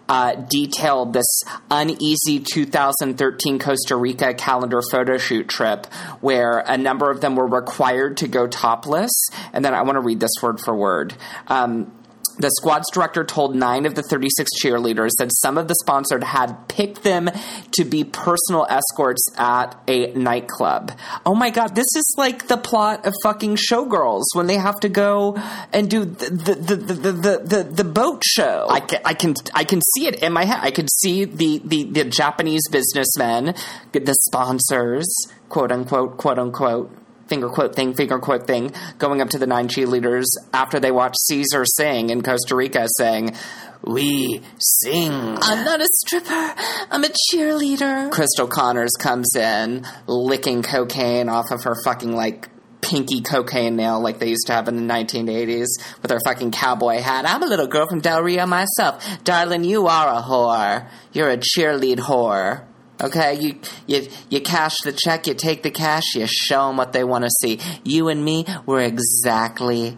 uh, 0.08 0.36
detailed 0.36 1.14
this 1.14 1.42
uneasy 1.72 2.40
2013 2.40 3.58
Costa 3.58 3.96
Rica 3.96 4.36
calendar 4.36 4.82
photo 4.92 5.18
shoot 5.18 5.48
trip 5.48 5.88
where 6.22 6.60
a 6.60 6.78
number 6.78 7.10
of 7.10 7.22
them 7.22 7.36
were 7.36 7.48
required 7.48 8.18
to 8.18 8.28
go 8.28 8.46
topless. 8.46 9.12
And 9.52 9.66
then 9.66 9.74
I 9.74 9.82
want 9.82 9.96
to 9.96 10.02
read 10.02 10.20
this 10.20 10.36
word 10.44 10.60
for 10.60 10.76
word. 10.76 11.16
Um, 11.48 11.92
the 12.38 12.52
squad's 12.52 12.90
director 12.92 13.24
told 13.24 13.56
nine 13.56 13.86
of 13.86 13.96
the 13.96 14.04
36 14.04 14.52
cheerleaders 14.62 15.12
that 15.18 15.32
some 15.34 15.58
of 15.58 15.68
the 15.68 15.76
sponsors 15.82 16.24
had 16.24 16.68
picked 16.68 17.04
them 17.04 17.30
to 17.72 17.86
be 17.86 18.04
personal 18.04 18.66
escorts 18.70 19.28
at 19.38 19.76
a 19.88 20.14
nightclub. 20.14 20.92
Oh 21.26 21.36
my 21.36 21.50
god, 21.50 21.76
this 21.76 21.88
is 21.96 22.16
like 22.18 22.48
the 22.48 22.58
plot 22.58 23.06
of 23.06 23.14
fucking 23.24 23.58
Showgirls 23.58 24.24
when 24.34 24.48
they 24.48 24.58
have 24.58 24.80
to 24.82 24.90
go 24.90 25.38
and 25.74 25.90
do 25.90 26.06
the 26.06 26.30
the 26.30 26.56
the 26.56 26.76
the, 26.76 27.12
the, 27.12 27.38
the, 27.44 27.64
the 27.64 27.84
boat 27.84 28.24
show. 28.26 28.68
I 28.70 28.80
can, 28.82 29.02
I 29.06 29.14
can 29.14 29.34
I 29.54 29.64
can 29.64 29.82
see 29.96 30.08
it 30.08 30.22
in 30.22 30.34
my 30.34 30.46
head. 30.46 30.60
I 30.62 30.72
can 30.72 30.88
see 30.88 31.26
the 31.26 31.62
the, 31.64 31.84
the 31.86 32.04
Japanese 32.06 32.68
businessmen, 32.70 33.56
the 33.92 34.16
sponsors, 34.28 35.08
quote 35.50 35.72
unquote, 35.72 36.18
quote 36.18 36.40
unquote 36.40 36.92
finger 37.28 37.50
quote 37.50 37.76
thing, 37.76 37.94
finger 37.94 38.20
quote 38.20 38.48
thing, 38.48 38.72
going 38.98 39.22
up 39.22 39.30
to 39.30 39.38
the 39.38 39.48
nine 39.48 39.68
cheerleaders 39.68 40.26
after 40.54 40.80
they 40.80 40.92
watched 40.92 41.18
Caesar 41.28 41.64
sing 41.66 42.10
in 42.10 42.22
Costa 42.22 42.56
Rica 42.56 42.88
saying, 42.98 43.36
we 43.84 44.42
sing. 44.60 45.12
I'm 45.12 45.64
not 45.64 45.82
a 45.82 45.88
stripper. 46.00 46.56
I'm 46.92 47.04
a 47.04 47.10
cheerleader. 47.32 48.12
Cristal 48.12 48.48
Connors 48.48 48.92
comes 49.00 49.36
in, 49.36 49.86
licking 50.08 50.64
cocaine 50.64 51.30
off 51.30 51.52
of 51.52 51.64
her 51.64 51.76
fucking 51.84 52.14
like 52.14 52.50
pinky 52.82 53.22
cocaine 53.22 53.76
nail 53.76 54.00
like 54.00 54.20
they 54.20 54.30
used 54.30 54.48
to 54.48 54.54
have 54.54 54.68
in 54.68 54.76
the 54.76 54.94
1980s 54.94 55.68
with 56.02 56.12
her 56.12 56.20
fucking 56.26 56.52
cowboy 56.52 57.00
hat. 57.00 57.26
I'm 57.28 57.44
a 57.44 57.48
little 57.48 57.68
girl 57.68 57.88
from 57.88 58.02
Del 58.02 58.22
Rio 58.22 58.46
myself. 58.46 59.04
Darling, 59.24 59.64
you 59.64 59.88
are 59.88 60.20
a 60.20 60.22
whore. 60.22 60.88
You're 61.12 61.30
a 61.30 61.38
cheerlead 61.38 61.98
whore. 61.98 62.66
Okay, 63.00 63.36
you 63.36 63.60
you 63.86 64.08
you 64.30 64.42
cash 64.42 64.76
the 64.84 64.92
check, 64.92 65.28
you 65.28 65.36
take 65.36 65.62
the 65.62 65.72
cash, 65.72 66.16
you 66.16 66.26
show 66.28 66.68
them 66.68 66.78
what 66.78 66.94
they 66.94 67.04
want 67.04 67.26
to 67.26 67.30
see. 67.42 67.60
You 67.84 68.10
and 68.10 68.24
me, 68.26 68.46
we're 68.66 68.82
exactly 68.82 69.98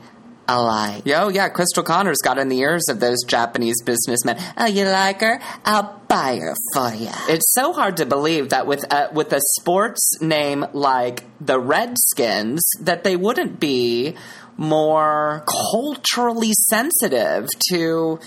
alike. 0.49 1.05
Yo, 1.05 1.29
yeah, 1.29 1.47
Cristal 1.49 1.83
Connors 1.83 2.17
got 2.23 2.37
in 2.37 2.49
the 2.49 2.59
ears 2.59 2.83
of 2.89 2.99
those 2.99 3.23
Japanese 3.25 3.81
businessmen. 3.83 4.37
Oh, 4.57 4.65
you 4.65 4.83
like 4.83 5.21
her? 5.21 5.39
I'll 5.63 6.01
buy 6.07 6.37
her 6.37 6.55
for 6.73 6.93
you. 6.93 7.09
It's 7.29 7.53
so 7.53 7.71
hard 7.71 7.97
to 7.97 8.05
believe 8.05 8.49
that 8.49 8.67
with 8.67 8.83
a, 8.91 9.09
with 9.13 9.31
a 9.31 9.39
sports 9.59 10.19
name 10.21 10.65
like 10.73 11.23
the 11.39 11.59
Redskins, 11.59 12.67
that 12.81 13.03
they 13.03 13.15
wouldn't 13.15 13.59
be 13.59 14.15
more 14.57 15.45
culturally 15.71 16.51
sensitive 16.51 17.47
to 17.69 18.19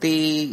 the 0.00 0.10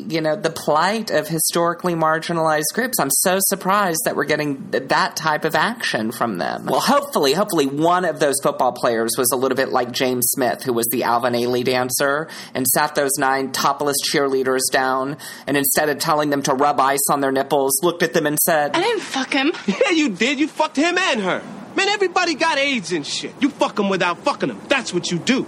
you 0.07 0.21
know 0.21 0.35
the 0.35 0.49
plight 0.49 1.11
of 1.11 1.27
historically 1.27 1.93
marginalized 1.93 2.73
groups. 2.73 2.99
I'm 2.99 3.09
so 3.09 3.37
surprised 3.39 3.99
that 4.05 4.15
we're 4.15 4.25
getting 4.25 4.71
th- 4.71 4.89
that 4.89 5.15
type 5.15 5.45
of 5.45 5.55
action 5.55 6.11
from 6.11 6.37
them. 6.37 6.65
Well, 6.65 6.79
hopefully, 6.79 7.33
hopefully 7.33 7.65
one 7.67 8.05
of 8.05 8.19
those 8.19 8.35
football 8.43 8.71
players 8.73 9.11
was 9.17 9.29
a 9.31 9.35
little 9.35 9.55
bit 9.55 9.69
like 9.69 9.91
James 9.91 10.27
Smith, 10.29 10.63
who 10.63 10.73
was 10.73 10.87
the 10.91 11.03
Alvin 11.03 11.33
Ailey 11.33 11.63
dancer 11.63 12.27
and 12.53 12.67
sat 12.67 12.95
those 12.95 13.11
nine 13.17 13.51
topless 13.51 13.97
cheerleaders 14.11 14.71
down, 14.71 15.17
and 15.45 15.57
instead 15.57 15.89
of 15.89 15.99
telling 15.99 16.29
them 16.29 16.41
to 16.43 16.53
rub 16.53 16.79
ice 16.79 17.07
on 17.09 17.21
their 17.21 17.31
nipples, 17.31 17.79
looked 17.83 18.03
at 18.03 18.13
them 18.13 18.25
and 18.25 18.37
said, 18.39 18.75
I 18.75 18.81
didn't 18.81 19.01
fuck 19.01 19.33
him. 19.33 19.51
Yeah, 19.67 19.91
you 19.91 20.09
did. 20.09 20.39
You 20.39 20.47
fucked 20.47 20.75
him 20.77 20.97
and 20.97 21.21
her. 21.21 21.43
Man, 21.75 21.89
everybody 21.89 22.33
got 22.33 22.57
AIDS 22.57 22.91
and 22.91 23.05
shit. 23.05 23.33
You 23.39 23.49
fuck 23.49 23.75
them 23.75 23.89
without 23.89 24.17
fucking 24.19 24.49
them. 24.49 24.59
That's 24.67 24.93
what 24.93 25.11
you 25.11 25.19
do. 25.19 25.45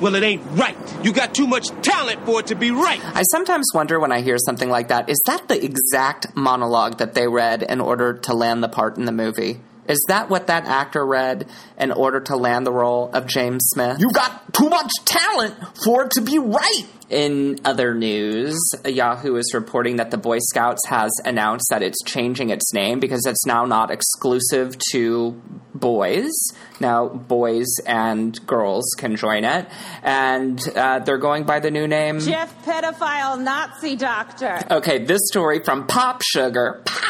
Well, 0.00 0.14
it 0.14 0.22
ain't 0.22 0.42
right. 0.52 0.76
You 1.02 1.12
got 1.12 1.34
too 1.34 1.46
much 1.46 1.68
talent 1.80 2.24
for 2.26 2.40
it 2.40 2.48
to 2.48 2.54
be 2.54 2.70
right. 2.70 3.00
I 3.02 3.22
sometimes 3.22 3.66
wonder 3.72 3.98
when 3.98 4.12
I 4.12 4.20
hear 4.20 4.36
something 4.38 4.68
like 4.68 4.88
that, 4.88 5.08
is 5.08 5.18
that 5.26 5.48
the 5.48 5.64
exact 5.64 6.36
monologue 6.36 6.98
that 6.98 7.14
they 7.14 7.26
read 7.26 7.62
in 7.62 7.80
order 7.80 8.12
to 8.12 8.34
land 8.34 8.62
the 8.62 8.68
part 8.68 8.98
in 8.98 9.06
the 9.06 9.12
movie? 9.12 9.60
Is 9.88 10.04
that 10.08 10.28
what 10.28 10.48
that 10.48 10.64
actor 10.66 11.04
read 11.04 11.48
in 11.78 11.92
order 11.92 12.20
to 12.20 12.36
land 12.36 12.66
the 12.66 12.72
role 12.72 13.10
of 13.12 13.26
James 13.26 13.64
Smith? 13.68 13.98
You 14.00 14.10
got 14.12 14.52
too 14.52 14.68
much 14.68 14.90
talent 15.04 15.54
for 15.84 16.04
it 16.04 16.12
to 16.12 16.20
be 16.20 16.38
right. 16.38 16.84
In 17.08 17.60
other 17.64 17.94
news, 17.94 18.58
Yahoo 18.84 19.36
is 19.36 19.52
reporting 19.54 19.96
that 19.96 20.10
the 20.10 20.18
Boy 20.18 20.38
Scouts 20.40 20.80
has 20.88 21.12
announced 21.24 21.68
that 21.70 21.80
it's 21.80 22.02
changing 22.04 22.50
its 22.50 22.74
name 22.74 22.98
because 22.98 23.24
it's 23.26 23.46
now 23.46 23.64
not 23.64 23.92
exclusive 23.92 24.76
to 24.90 25.40
boys. 25.72 26.32
Now, 26.80 27.06
boys 27.08 27.68
and 27.86 28.44
girls 28.44 28.84
can 28.98 29.14
join 29.14 29.44
it. 29.44 29.68
And 30.02 30.60
uh, 30.74 30.98
they're 30.98 31.18
going 31.18 31.44
by 31.44 31.60
the 31.60 31.70
new 31.70 31.86
name. 31.86 32.18
Jeff 32.18 32.64
Pedophile 32.64 33.40
Nazi 33.40 33.94
Doctor. 33.94 34.60
Okay, 34.68 35.04
this 35.04 35.20
story 35.28 35.62
from 35.62 35.86
Pop 35.86 36.22
Sugar. 36.24 36.82
Pop, 36.84 37.04
pop 37.04 37.04
it! 37.04 37.04
Pop! 37.04 37.04
Pop 37.04 37.05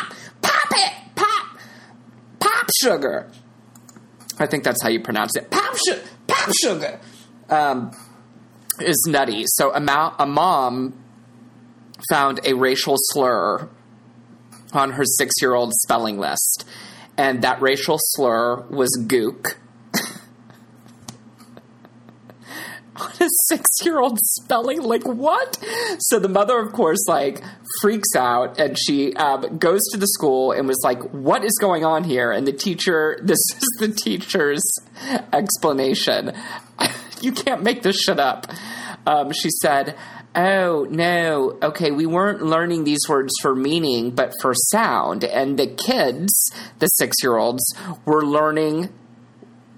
Sugar! 2.80 3.30
I 4.38 4.46
think 4.46 4.64
that's 4.64 4.82
how 4.82 4.88
you 4.88 5.00
pronounce 5.00 5.36
it. 5.36 5.50
Pop, 5.50 5.74
su- 5.76 6.00
pop 6.26 6.50
Sugar! 6.62 7.00
Um, 7.48 7.92
is 8.80 9.06
nutty. 9.08 9.44
So 9.46 9.72
a, 9.74 9.80
ma- 9.80 10.14
a 10.18 10.26
mom 10.26 10.94
found 12.10 12.40
a 12.44 12.54
racial 12.54 12.96
slur 12.98 13.68
on 14.72 14.92
her 14.92 15.04
six 15.04 15.34
year 15.40 15.54
old 15.54 15.72
spelling 15.82 16.18
list, 16.18 16.64
and 17.16 17.42
that 17.42 17.62
racial 17.62 17.98
slur 18.00 18.62
was 18.68 18.90
gook. 19.06 19.54
On 23.00 23.10
a 23.20 23.28
six 23.46 23.66
year 23.84 23.98
old 23.98 24.18
spelling 24.20 24.82
like 24.82 25.04
what? 25.04 25.58
So 25.98 26.18
the 26.18 26.28
mother 26.28 26.58
of 26.58 26.72
course 26.72 27.06
like 27.06 27.42
freaks 27.80 28.14
out 28.16 28.58
and 28.58 28.76
she 28.78 29.14
um, 29.14 29.58
goes 29.58 29.80
to 29.92 29.98
the 29.98 30.06
school 30.06 30.52
and 30.52 30.66
was 30.66 30.80
like 30.84 31.00
what 31.10 31.44
is 31.44 31.56
going 31.60 31.84
on 31.84 32.04
here? 32.04 32.32
And 32.32 32.46
the 32.46 32.52
teacher 32.52 33.18
this 33.22 33.38
is 33.38 33.76
the 33.78 33.88
teacher's 33.88 34.64
explanation. 35.32 36.32
You 37.22 37.32
can't 37.32 37.62
make 37.62 37.82
this 37.82 37.96
shit 37.96 38.20
up. 38.20 38.46
Um, 39.06 39.32
she 39.32 39.48
said 39.48 39.96
oh 40.34 40.86
no. 40.90 41.58
Okay 41.62 41.90
we 41.90 42.04
weren't 42.04 42.42
learning 42.42 42.84
these 42.84 43.00
words 43.08 43.32
for 43.40 43.54
meaning 43.54 44.10
but 44.10 44.34
for 44.42 44.52
sound. 44.54 45.24
And 45.24 45.58
the 45.58 45.66
kids 45.66 46.52
the 46.78 46.88
six 46.88 47.16
year 47.22 47.38
olds 47.38 47.64
were 48.04 48.24
learning 48.24 48.90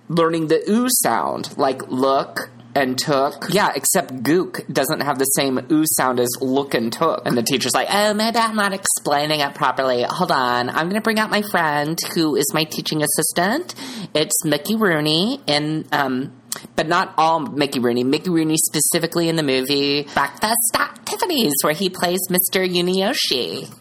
learning 0.08 0.48
the 0.48 0.62
oo 0.68 0.88
sound 0.88 1.56
like 1.56 1.86
look 1.88 2.50
and 2.78 2.96
took. 2.96 3.46
Yeah, 3.50 3.72
except 3.74 4.22
gook 4.22 4.72
doesn't 4.72 5.00
have 5.00 5.18
the 5.18 5.24
same 5.24 5.58
oo 5.70 5.84
sound 5.96 6.20
as 6.20 6.28
look 6.40 6.74
and 6.74 6.92
took. 6.92 7.26
And 7.26 7.36
the 7.36 7.42
teacher's 7.42 7.74
like, 7.74 7.88
oh, 7.90 8.14
maybe 8.14 8.38
I'm 8.38 8.54
not 8.56 8.72
explaining 8.72 9.40
it 9.40 9.54
properly. 9.54 10.04
Hold 10.08 10.30
on. 10.30 10.70
I'm 10.70 10.88
going 10.88 10.94
to 10.94 11.00
bring 11.00 11.18
out 11.18 11.30
my 11.30 11.42
friend 11.42 11.98
who 12.14 12.36
is 12.36 12.46
my 12.54 12.64
teaching 12.64 13.02
assistant. 13.02 13.74
It's 14.14 14.44
Mickey 14.44 14.76
Rooney 14.76 15.40
in, 15.46 15.86
um, 15.92 16.32
but 16.76 16.86
not 16.86 17.14
all 17.18 17.40
Mickey 17.40 17.80
Rooney. 17.80 18.04
Mickey 18.04 18.30
Rooney 18.30 18.56
specifically 18.56 19.28
in 19.28 19.36
the 19.36 19.42
movie 19.42 20.04
Breakfast 20.14 20.76
at 20.76 21.04
Tiffany's, 21.04 21.54
where 21.62 21.74
he 21.74 21.90
plays 21.90 22.20
Mr. 22.30 22.66
Yunioshi, 22.66 23.74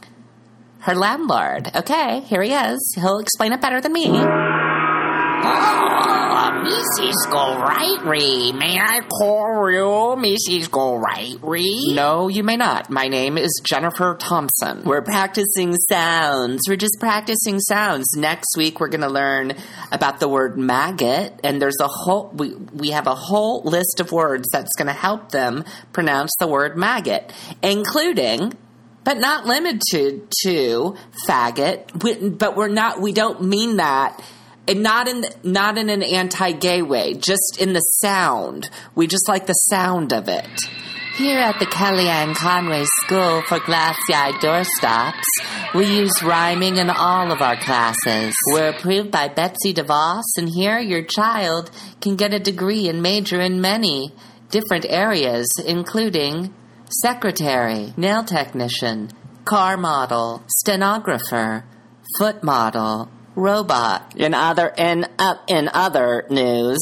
her 0.79 0.95
landlord. 0.95 1.69
Okay, 1.75 2.21
here 2.21 2.41
he 2.41 2.53
is. 2.53 2.93
He'll 2.95 3.19
explain 3.19 3.53
it 3.53 3.61
better 3.61 3.79
than 3.79 3.93
me. 3.93 4.07
Oh, 5.39 6.36
Mrs. 6.57 7.13
Gorightry. 7.27 8.51
May 8.57 8.79
I 8.79 9.01
call 9.01 9.69
you 9.69 10.17
Mrs. 10.17 10.69
Gorightry? 10.69 11.93
No, 11.93 12.29
you 12.29 12.43
may 12.43 12.57
not. 12.57 12.89
My 12.89 13.07
name 13.07 13.37
is 13.37 13.61
Jennifer 13.63 14.17
Thompson. 14.19 14.83
We're 14.83 15.03
practicing 15.03 15.75
sounds. 15.75 16.61
We're 16.67 16.75
just 16.77 16.97
practicing 16.99 17.59
sounds. 17.59 18.07
Next 18.17 18.57
week 18.57 18.79
we're 18.79 18.87
going 18.87 19.01
to 19.01 19.09
learn 19.09 19.53
about 19.91 20.19
the 20.19 20.27
word 20.27 20.57
maggot 20.57 21.39
and 21.43 21.61
there's 21.61 21.79
a 21.79 21.87
whole 21.87 22.31
we 22.33 22.55
we 22.73 22.89
have 22.89 23.05
a 23.05 23.15
whole 23.15 23.61
list 23.63 23.99
of 23.99 24.11
words 24.11 24.47
that's 24.51 24.75
going 24.75 24.87
to 24.87 24.93
help 24.93 25.31
them 25.31 25.63
pronounce 25.93 26.31
the 26.39 26.47
word 26.47 26.75
maggot, 26.75 27.31
including 27.61 28.53
but 29.03 29.19
not 29.19 29.45
limited 29.45 30.29
to 30.43 30.95
faggot. 31.27 32.03
We, 32.03 32.29
but 32.29 32.55
we're 32.55 32.67
not 32.67 32.99
we 32.99 33.13
don't 33.13 33.43
mean 33.43 33.77
that 33.77 34.19
and 34.67 34.83
not 34.83 35.07
in 35.07 35.25
not 35.43 35.77
in 35.77 35.89
an 35.89 36.03
anti-gay 36.03 36.81
way, 36.81 37.13
just 37.13 37.57
in 37.59 37.73
the 37.73 37.79
sound. 37.79 38.69
We 38.95 39.07
just 39.07 39.27
like 39.27 39.47
the 39.47 39.53
sound 39.53 40.13
of 40.13 40.27
it. 40.27 40.49
Here 41.15 41.39
at 41.39 41.57
the 41.57 41.65
Kellyanne 41.65 42.35
Conway 42.35 42.83
School 43.03 43.41
for 43.47 43.59
Glassy-Eyed 43.59 44.35
Doorstops, 44.35 45.23
we 45.73 45.87
use 45.87 46.21
rhyming 46.21 46.77
in 46.77 46.91
all 46.91 47.31
of 47.31 47.41
our 47.41 47.55
classes. 47.59 48.35
We're 48.51 48.69
approved 48.69 49.09
by 49.09 49.27
Betsy 49.27 49.73
DeVos, 49.73 50.21
and 50.37 50.47
here 50.47 50.77
your 50.77 51.01
child 51.01 51.71
can 52.01 52.17
get 52.17 52.35
a 52.35 52.39
degree 52.39 52.87
and 52.87 53.01
major 53.01 53.41
in 53.41 53.61
many 53.61 54.11
different 54.51 54.85
areas, 54.87 55.47
including 55.65 56.53
secretary, 57.01 57.95
nail 57.97 58.23
technician, 58.23 59.09
car 59.43 59.75
model, 59.75 60.43
stenographer, 60.47 61.65
foot 62.19 62.43
model, 62.43 63.09
robot. 63.37 64.15
In 64.17 64.33
other 64.33 64.67
in 64.67 65.05
uh, 65.17 65.35
in 65.47 65.69
other 65.73 66.25
news, 66.29 66.79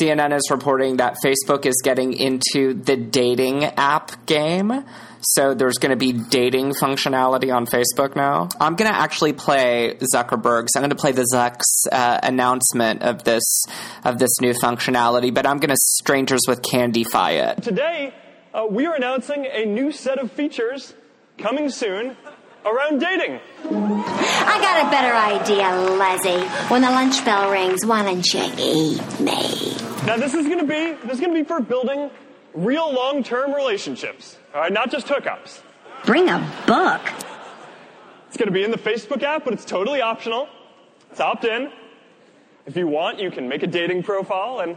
CNN 0.00 0.36
is 0.36 0.48
reporting 0.50 0.98
that 0.98 1.16
Facebook 1.24 1.66
is 1.66 1.80
getting 1.82 2.12
into 2.12 2.74
the 2.74 2.96
dating 2.96 3.64
app 3.64 4.26
game. 4.26 4.84
So 5.20 5.54
there's 5.54 5.78
going 5.78 5.90
to 5.90 5.96
be 5.96 6.12
dating 6.12 6.74
functionality 6.74 7.54
on 7.54 7.66
Facebook 7.66 8.14
now. 8.14 8.50
I'm 8.60 8.76
going 8.76 8.90
to 8.92 8.96
actually 8.96 9.32
play 9.32 9.96
Zuckerberg's. 10.14 10.76
I'm 10.76 10.82
going 10.82 10.90
to 10.90 10.96
play 10.96 11.12
the 11.12 11.26
Zuck's 11.34 11.86
uh, 11.90 12.20
announcement 12.22 13.02
of 13.02 13.24
this 13.24 13.64
of 14.04 14.18
this 14.18 14.40
new 14.40 14.52
functionality, 14.52 15.32
but 15.32 15.46
I'm 15.46 15.58
going 15.58 15.70
to 15.70 15.76
strangers 15.78 16.42
with 16.46 16.60
Candyfy 16.60 17.52
it. 17.52 17.62
Today, 17.62 18.12
uh, 18.52 18.66
we 18.68 18.84
are 18.84 18.94
announcing 18.94 19.46
a 19.50 19.64
new 19.64 19.90
set 19.90 20.18
of 20.18 20.30
features 20.30 20.92
coming 21.38 21.70
soon 21.70 22.16
around 22.64 22.98
dating. 22.98 23.40
I 23.64 24.58
got 24.60 24.86
a 24.86 24.90
better 24.90 25.14
idea, 25.14 25.70
Leslie. 25.96 26.46
When 26.68 26.82
the 26.82 26.90
lunch 26.90 27.24
bell 27.24 27.50
rings, 27.50 27.84
why 27.84 28.02
don't 28.02 28.26
you 28.32 28.42
eat 28.58 29.20
me? 29.20 29.76
Now, 30.06 30.16
this 30.16 30.34
is 30.34 30.46
going 30.46 30.60
to 30.60 30.66
be 30.66 30.92
this 31.06 31.14
is 31.14 31.20
going 31.20 31.34
to 31.34 31.40
be 31.42 31.44
for 31.44 31.60
building 31.60 32.10
real 32.54 32.92
long-term 32.92 33.52
relationships. 33.52 34.36
All 34.54 34.60
right, 34.60 34.72
not 34.72 34.90
just 34.90 35.06
hookups. 35.06 35.60
Bring 36.04 36.28
a 36.28 36.38
book. 36.66 37.00
It's 38.28 38.36
going 38.36 38.48
to 38.48 38.52
be 38.52 38.64
in 38.64 38.70
the 38.70 38.78
Facebook 38.78 39.22
app, 39.22 39.44
but 39.44 39.54
it's 39.54 39.64
totally 39.64 40.00
optional. 40.00 40.48
It's 41.10 41.20
opt-in. 41.20 41.70
If 42.66 42.76
you 42.76 42.86
want, 42.86 43.18
you 43.20 43.30
can 43.30 43.48
make 43.48 43.62
a 43.62 43.66
dating 43.66 44.02
profile 44.02 44.60
and 44.60 44.76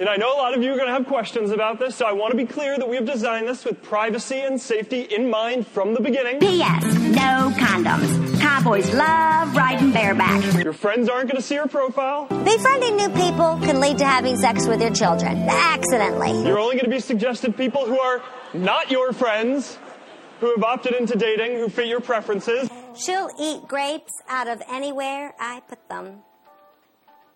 And 0.00 0.08
I 0.08 0.16
know 0.16 0.34
a 0.34 0.38
lot 0.38 0.54
of 0.56 0.62
you 0.62 0.72
are 0.72 0.76
going 0.76 0.88
to 0.88 0.92
have 0.92 1.06
questions 1.06 1.52
about 1.52 1.78
this, 1.78 1.94
so 1.94 2.04
I 2.04 2.10
want 2.12 2.32
to 2.32 2.36
be 2.36 2.46
clear 2.46 2.76
that 2.76 2.88
we 2.88 2.96
have 2.96 3.04
designed 3.04 3.46
this 3.46 3.64
with 3.64 3.80
privacy 3.80 4.40
and 4.40 4.60
safety 4.60 5.02
in 5.02 5.30
mind 5.30 5.68
from 5.68 5.94
the 5.94 6.00
beginning. 6.00 6.40
P.S. 6.40 6.82
No 6.98 7.52
condoms. 7.56 8.40
Cowboys 8.40 8.92
love 8.92 9.54
riding 9.54 9.92
bareback. 9.92 10.42
Your 10.64 10.72
friends 10.72 11.08
aren't 11.08 11.28
going 11.28 11.36
to 11.36 11.42
see 11.42 11.54
your 11.54 11.68
profile. 11.68 12.26
Befriending 12.26 12.96
new 12.96 13.08
people 13.10 13.56
can 13.62 13.78
lead 13.78 13.98
to 13.98 14.04
having 14.04 14.36
sex 14.36 14.66
with 14.66 14.80
your 14.80 14.90
children. 14.90 15.46
Accidentally. 15.48 16.44
You're 16.44 16.58
only 16.58 16.74
going 16.74 16.86
to 16.86 16.90
be 16.90 16.98
suggested 16.98 17.56
people 17.56 17.86
who 17.86 18.00
are 18.00 18.20
not 18.52 18.90
your 18.90 19.12
friends, 19.12 19.78
who 20.40 20.50
have 20.56 20.64
opted 20.64 20.94
into 20.94 21.16
dating, 21.16 21.52
who 21.58 21.68
fit 21.68 21.86
your 21.86 22.00
preferences. 22.00 22.68
She'll 22.96 23.30
eat 23.40 23.68
grapes 23.68 24.12
out 24.28 24.48
of 24.48 24.60
anywhere 24.68 25.34
I 25.38 25.62
put 25.68 25.88
them. 25.88 26.24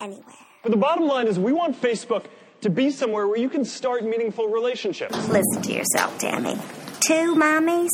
Anywhere. 0.01 0.25
But 0.65 0.73
the 0.73 0.77
bottom 0.77 1.07
line 1.07 1.29
is 1.29 1.39
we 1.39 1.53
want 1.53 1.81
Facebook 1.81 2.25
to 2.61 2.71
be 2.71 2.91
somewhere 2.91 3.27
where 3.27 3.39
you 3.39 3.49
can 3.49 3.65
start 3.65 4.05
meaningful 4.05 4.49
relationships. 4.49 5.17
Listen 5.29 5.63
to 5.63 5.73
yourself, 5.73 6.19
Tammy. 6.19 6.59
Two 7.01 7.35
mommies? 7.37 7.89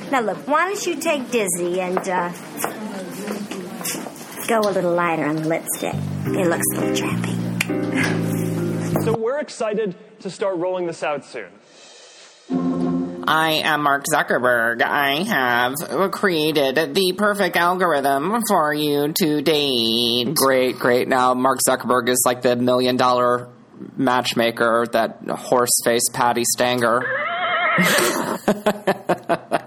now 0.10 0.20
look, 0.20 0.38
why 0.48 0.66
don't 0.66 0.86
you 0.86 0.96
take 0.96 1.30
Dizzy 1.30 1.80
and 1.80 1.98
uh, 2.08 2.32
go 4.48 4.60
a 4.60 4.72
little 4.72 4.92
lighter 4.94 5.24
on 5.24 5.36
the 5.36 5.48
lipstick? 5.48 5.94
It 6.26 6.48
looks 6.48 6.66
a 6.74 6.80
little 6.80 6.96
trappy. 6.96 7.40
So 9.04 9.16
we're 9.16 9.38
excited 9.38 9.94
to 10.20 10.30
start 10.30 10.56
rolling 10.58 10.86
this 10.86 11.02
out 11.02 11.24
soon. 11.24 11.48
I 13.26 13.62
am 13.64 13.82
Mark 13.82 14.04
Zuckerberg. 14.12 14.82
I 14.82 15.22
have 15.22 15.74
created 16.10 16.94
the 16.94 17.14
perfect 17.16 17.56
algorithm 17.56 18.42
for 18.48 18.74
you 18.74 19.12
to 19.12 19.40
date. 19.40 20.34
Great, 20.34 20.80
great. 20.80 21.06
Now 21.06 21.34
Mark 21.34 21.60
Zuckerberg 21.66 22.08
is 22.08 22.24
like 22.26 22.42
the 22.42 22.56
million 22.56 22.96
dollar 22.96 23.48
matchmaker, 23.96 24.86
that 24.92 25.20
horse 25.28 25.80
face 25.84 26.08
Patti 26.12 26.44
Stanger. 26.44 27.02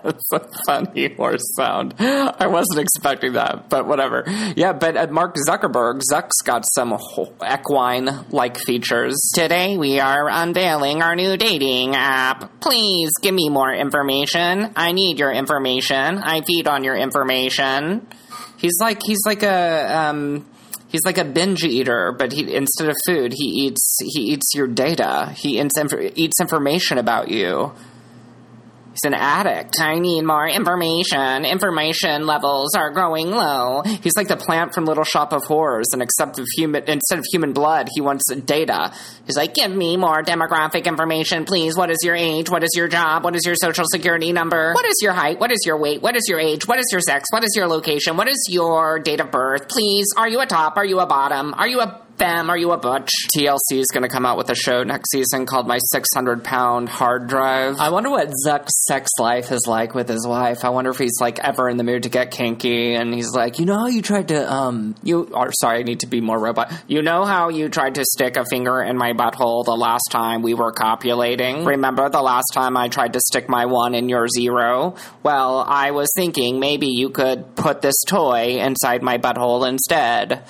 That's 0.04 0.32
a 0.34 0.48
funny 0.66 1.14
horse 1.16 1.54
sound. 1.56 1.96
I 2.00 2.48
wasn't 2.48 2.80
expecting 2.80 3.34
that, 3.34 3.70
but 3.70 3.88
whatever. 3.88 4.24
Yeah, 4.56 4.74
but 4.74 5.12
Mark 5.12 5.36
Zuckerberg, 5.48 6.02
Zuck's 6.12 6.42
got 6.44 6.66
some 6.76 6.94
equine 6.94 8.26
like 8.30 8.60
features. 8.60 9.16
Today 9.34 9.78
we 9.78 10.00
are 10.00 10.30
unveiling 10.30 11.02
our 11.02 11.16
new 11.16 11.38
dating 11.38 11.96
app. 11.96 12.60
Please 12.62 13.10
give 13.22 13.34
me 13.34 13.50
more 13.50 13.74
information. 13.74 14.74
I 14.76 14.92
need 14.92 15.20
your 15.20 15.32
information. 15.32 16.18
I 16.18 16.42
feed 16.42 16.68
on 16.68 16.84
your 16.84 16.96
information. 16.96 18.08
He's 18.58 18.78
like 18.80 19.02
he's 19.04 19.26
like 19.26 19.44
a 19.44 20.10
um, 20.10 20.46
he's 20.94 21.04
like 21.04 21.18
a 21.18 21.26
binge 21.26 21.66
eater, 21.66 22.16
but 22.18 22.32
he 22.32 22.56
instead 22.56 22.88
of 22.88 22.96
food, 23.06 23.34
he 23.36 23.66
eats 23.66 23.98
he 24.00 24.32
eats 24.32 24.54
your 24.56 24.68
data. 24.68 25.34
He 25.36 25.60
eats, 25.60 25.74
eats 26.16 26.40
information 26.40 26.98
about 26.98 27.28
you. 27.28 27.74
He's 28.94 29.04
an 29.06 29.16
addict. 29.16 29.82
I 29.82 29.98
need 29.98 30.22
more 30.22 30.48
information. 30.48 31.46
Information 31.46 32.28
levels 32.28 32.76
are 32.76 32.92
growing 32.92 33.32
low. 33.32 33.82
He's 33.82 34.16
like 34.16 34.28
the 34.28 34.38
plant 34.38 34.74
from 34.74 34.86
Little 34.86 35.04
Shop 35.04 35.34
of 35.34 35.44
Horrors, 35.46 35.88
and 35.94 36.02
except 36.02 36.38
of 36.38 36.46
human 36.56 36.84
instead 36.88 37.18
of 37.18 37.26
human 37.32 37.54
blood, 37.54 37.90
he 37.94 38.02
wants 38.02 38.32
data. 38.46 38.94
He's 39.26 39.36
like, 39.36 39.56
give 39.56 39.72
me 39.72 39.98
more 39.98 40.22
demographic 40.22 40.86
information, 40.86 41.46
please. 41.46 41.76
What 41.76 41.90
is 41.90 41.98
your 42.04 42.16
age? 42.16 42.52
What 42.52 42.64
is 42.64 42.70
your 42.76 42.88
job? 42.88 43.24
What 43.24 43.36
is 43.36 43.46
your 43.46 43.56
social 43.56 43.86
security 43.92 44.32
number? 44.32 44.74
What 44.74 44.86
is 44.86 45.00
your 45.02 45.14
height? 45.14 45.40
What 45.40 45.52
is 45.52 45.64
your 45.66 45.78
weight? 45.78 46.02
What 46.04 46.16
is 46.16 46.28
your 46.30 46.40
age? 46.40 46.68
What 46.68 46.78
is 46.78 46.86
your 46.92 47.02
sex? 47.02 47.30
What 47.32 47.44
is 47.44 47.56
your 47.56 47.68
location? 47.68 48.16
What 48.16 48.28
is 48.28 48.46
your 48.50 49.00
date 49.00 49.20
of 49.20 49.32
birth? 49.32 49.70
Please, 49.70 50.06
are 50.16 50.28
you 50.28 50.40
a 50.40 50.46
top? 50.46 50.78
Are 50.78 50.86
you 50.86 51.00
a 51.00 51.08
bottom? 51.08 51.56
Are 51.56 51.68
you 51.68 51.80
a 51.82 52.00
femme? 52.18 52.50
Are 52.50 52.58
you 52.58 52.72
a 52.72 52.78
butch? 52.78 53.12
TLC 53.36 53.80
is 53.80 53.88
going 53.92 54.04
to 54.04 54.10
come 54.10 54.26
out 54.26 54.38
with 54.38 54.50
a 54.50 54.56
show 54.56 54.84
next 54.84 55.12
season 55.12 55.46
called 55.46 55.68
My 55.68 55.80
600 55.92 56.44
Pound 56.44 56.90
Hard 56.90 57.28
Drive. 57.28 57.80
I 57.80 57.90
wonder 57.90 58.10
what 58.10 58.30
Zuck's 58.46 58.86
sex 58.86 59.10
life 59.20 59.52
is 59.52 59.66
like 59.68 59.96
with 59.96 60.08
his 60.08 60.28
wife. 60.28 60.64
I 60.64 60.70
wonder 60.70 60.92
if 60.92 60.98
he's 60.98 61.20
like 61.20 61.40
ever 61.40 61.70
in 61.70 61.78
the 61.78 61.84
mood 61.84 62.04
to 62.04 62.10
get 62.10 62.32
kinky 62.32 62.94
and 62.96 63.14
he's 63.14 63.34
like, 63.34 63.60
you 63.60 63.66
know 63.66 63.78
how 63.78 63.88
you 63.88 64.02
tried 64.02 64.28
to, 64.30 64.52
um, 64.52 64.96
you 65.04 65.32
are 65.34 65.52
sorry, 65.52 65.80
I 65.80 65.84
need 65.84 66.02
to 66.02 66.08
be 66.08 66.22
more 66.22 66.40
robot. 66.40 66.72
You 66.88 67.02
know 67.02 67.26
how 67.26 67.50
you 67.50 67.70
tried 67.70 67.96
to 67.96 68.06
stick 68.06 68.38
a 68.38 68.46
finger 68.46 68.82
in 68.82 68.98
my 68.98 69.14
butthole 69.14 69.66
the 69.66 69.76
last 69.76 70.10
time 70.12 70.42
we 70.42 70.54
were 70.54 70.72
copulating? 70.72 71.66
Remember 71.66 72.10
the 72.10 72.22
last 72.22 72.52
time 72.54 72.78
I 72.78 72.90
tried 72.90 73.14
to 73.14 73.20
stick 73.20 73.50
my 73.50 73.66
one 73.66 73.96
in 73.96 74.10
your 74.10 74.28
zero? 74.28 74.96
Well, 75.24 75.66
I 75.68 75.92
was 75.92 76.10
thinking 76.16 76.60
maybe 76.60 76.88
you 76.88 77.10
could 77.10 77.56
put 77.56 77.82
this 77.82 77.96
toy 78.08 78.60
inside 78.60 79.02
my 79.02 79.18
butthole 79.18 79.68
instead. 79.68 80.44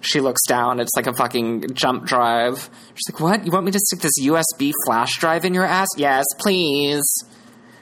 She 0.00 0.20
looks 0.20 0.42
down. 0.46 0.80
It's 0.80 0.94
like 0.96 1.07
a 1.08 1.12
fucking 1.14 1.74
jump 1.74 2.04
drive. 2.06 2.70
She's 2.94 3.12
like, 3.12 3.20
"What? 3.20 3.46
You 3.46 3.52
want 3.52 3.66
me 3.66 3.72
to 3.72 3.78
stick 3.80 4.00
this 4.00 4.20
USB 4.20 4.72
flash 4.86 5.18
drive 5.18 5.44
in 5.44 5.54
your 5.54 5.64
ass?" 5.64 5.88
Yes, 5.96 6.24
please. 6.38 7.04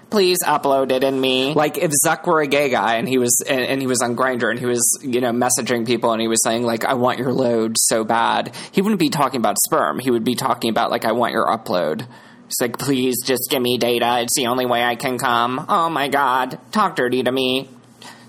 Please 0.08 0.38
upload 0.44 0.92
it 0.92 1.02
in 1.02 1.20
me. 1.20 1.52
Like 1.52 1.78
if 1.78 1.90
Zuck 2.04 2.26
were 2.26 2.40
a 2.40 2.46
gay 2.46 2.70
guy 2.70 2.94
and 2.94 3.08
he 3.08 3.18
was 3.18 3.42
and, 3.48 3.60
and 3.60 3.80
he 3.80 3.88
was 3.88 4.00
on 4.02 4.14
Grindr 4.14 4.50
and 4.50 4.58
he 4.58 4.64
was 4.64 4.80
you 5.02 5.20
know 5.20 5.32
messaging 5.32 5.84
people 5.84 6.12
and 6.12 6.20
he 6.20 6.28
was 6.28 6.42
saying 6.44 6.62
like 6.62 6.84
I 6.84 6.94
want 6.94 7.18
your 7.18 7.32
load 7.32 7.76
so 7.76 8.04
bad, 8.04 8.54
he 8.70 8.82
wouldn't 8.82 9.00
be 9.00 9.08
talking 9.08 9.40
about 9.40 9.56
sperm. 9.58 9.98
He 9.98 10.12
would 10.12 10.22
be 10.22 10.36
talking 10.36 10.70
about 10.70 10.92
like 10.92 11.04
I 11.04 11.12
want 11.12 11.32
your 11.32 11.46
upload. 11.46 12.06
He's 12.46 12.60
like, 12.60 12.78
please 12.78 13.16
just 13.24 13.50
give 13.50 13.60
me 13.60 13.76
data. 13.76 14.20
It's 14.20 14.36
the 14.36 14.46
only 14.46 14.66
way 14.66 14.84
I 14.84 14.94
can 14.94 15.18
come. 15.18 15.66
Oh 15.68 15.90
my 15.90 16.06
god, 16.06 16.60
talk 16.70 16.94
dirty 16.94 17.24
to 17.24 17.32
me. 17.32 17.68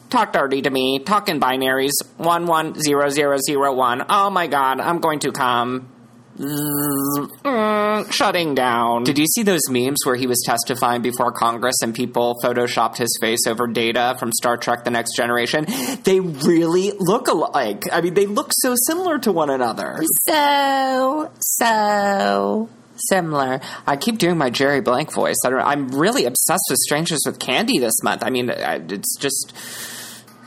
Talk 0.09 0.31
dirty 0.31 0.61
to 0.61 0.69
me. 0.69 0.99
Talk 0.99 1.27
in 1.29 1.39
binaries. 1.39 1.91
One 2.17 2.45
one 2.45 2.79
zero 2.79 3.09
zero 3.09 3.37
zero 3.45 3.73
one. 3.73 4.05
Oh 4.09 4.29
my 4.29 4.47
god, 4.47 4.79
I'm 4.79 4.99
going 4.99 5.19
to 5.19 5.31
come. 5.31 5.89
Mm, 6.37 8.13
shutting 8.13 8.53
down. 8.53 9.03
Did 9.03 9.17
you 9.17 9.25
see 9.25 9.41
those 9.41 9.67
memes 9.69 9.97
where 10.05 10.15
he 10.15 10.27
was 10.27 10.43
testifying 10.45 11.01
before 11.01 11.31
Congress 11.31 11.81
and 11.81 11.95
people 11.95 12.35
photoshopped 12.43 12.97
his 12.97 13.17
face 13.19 13.47
over 13.47 13.65
data 13.65 14.15
from 14.19 14.31
Star 14.31 14.55
Trek 14.55 14.83
The 14.83 14.91
Next 14.91 15.15
Generation? 15.15 15.65
They 16.03 16.19
really 16.19 16.91
look 16.99 17.27
alike. 17.27 17.85
I 17.91 18.01
mean, 18.01 18.13
they 18.13 18.27
look 18.27 18.51
so 18.53 18.75
similar 18.85 19.17
to 19.19 19.31
one 19.31 19.49
another. 19.49 20.03
So, 20.27 21.31
so 21.39 22.69
similar. 23.09 23.59
I 23.87 23.97
keep 23.97 24.19
doing 24.19 24.37
my 24.37 24.51
Jerry 24.51 24.81
Blank 24.81 25.13
voice. 25.13 25.37
I 25.43 25.73
am 25.73 25.87
really 25.87 26.25
obsessed 26.25 26.65
with 26.69 26.77
Strangers 26.79 27.21
with 27.25 27.39
Candy 27.39 27.79
this 27.79 28.03
month. 28.03 28.23
I 28.23 28.29
mean, 28.29 28.49
it's 28.51 29.17
just 29.17 29.53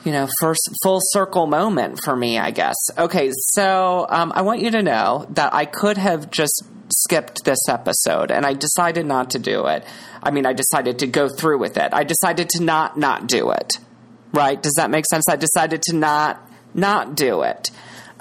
you 0.05 0.13
know, 0.13 0.29
first 0.41 0.69
full 0.83 0.99
circle 1.01 1.47
moment 1.47 2.01
for 2.05 2.17
me, 2.17 2.39
I 2.39 2.51
guess. 2.51 2.77
Okay, 2.97 3.31
so 3.53 4.07
um, 4.09 4.33
I 4.35 4.43
want 4.43 4.61
you 4.61 4.71
to 4.71 4.83
know 4.83 5.27
that 5.31 5.53
I 5.53 5.67
could 5.67 5.99
have 5.99 6.31
just 6.31 6.65
skipped 6.91 7.45
this 7.45 7.69
episode, 7.69 8.31
and 8.31 8.47
I 8.47 8.55
decided 8.55 9.07
not 9.07 9.31
to 9.31 9.39
do 9.39 9.67
it. 9.67 9.85
I 10.23 10.31
mean, 10.31 10.47
I 10.47 10.53
decided 10.53 11.01
to 11.01 11.07
go 11.07 11.29
through 11.29 11.59
with 11.59 11.77
it. 11.77 11.93
I 11.93 12.05
decided 12.05 12.49
to 12.51 12.63
not 12.63 12.97
not 12.97 13.27
do 13.27 13.51
it. 13.51 13.79
Right? 14.33 14.63
Does 14.63 14.75
that 14.77 14.91
make 14.91 15.05
sense? 15.11 15.25
I 15.29 15.37
decided 15.37 15.83
to 15.83 15.97
not 15.97 16.41
not 16.73 17.17
do 17.17 17.43
it 17.43 17.71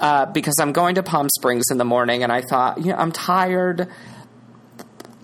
uh, 0.00 0.26
because 0.26 0.56
I'm 0.60 0.72
going 0.72 0.96
to 0.96 1.02
Palm 1.02 1.28
Springs 1.28 1.66
in 1.70 1.78
the 1.78 1.84
morning, 1.84 2.22
and 2.22 2.32
I 2.32 2.42
thought, 2.42 2.78
you 2.78 2.92
know, 2.92 2.96
I'm 2.96 3.12
tired. 3.12 3.88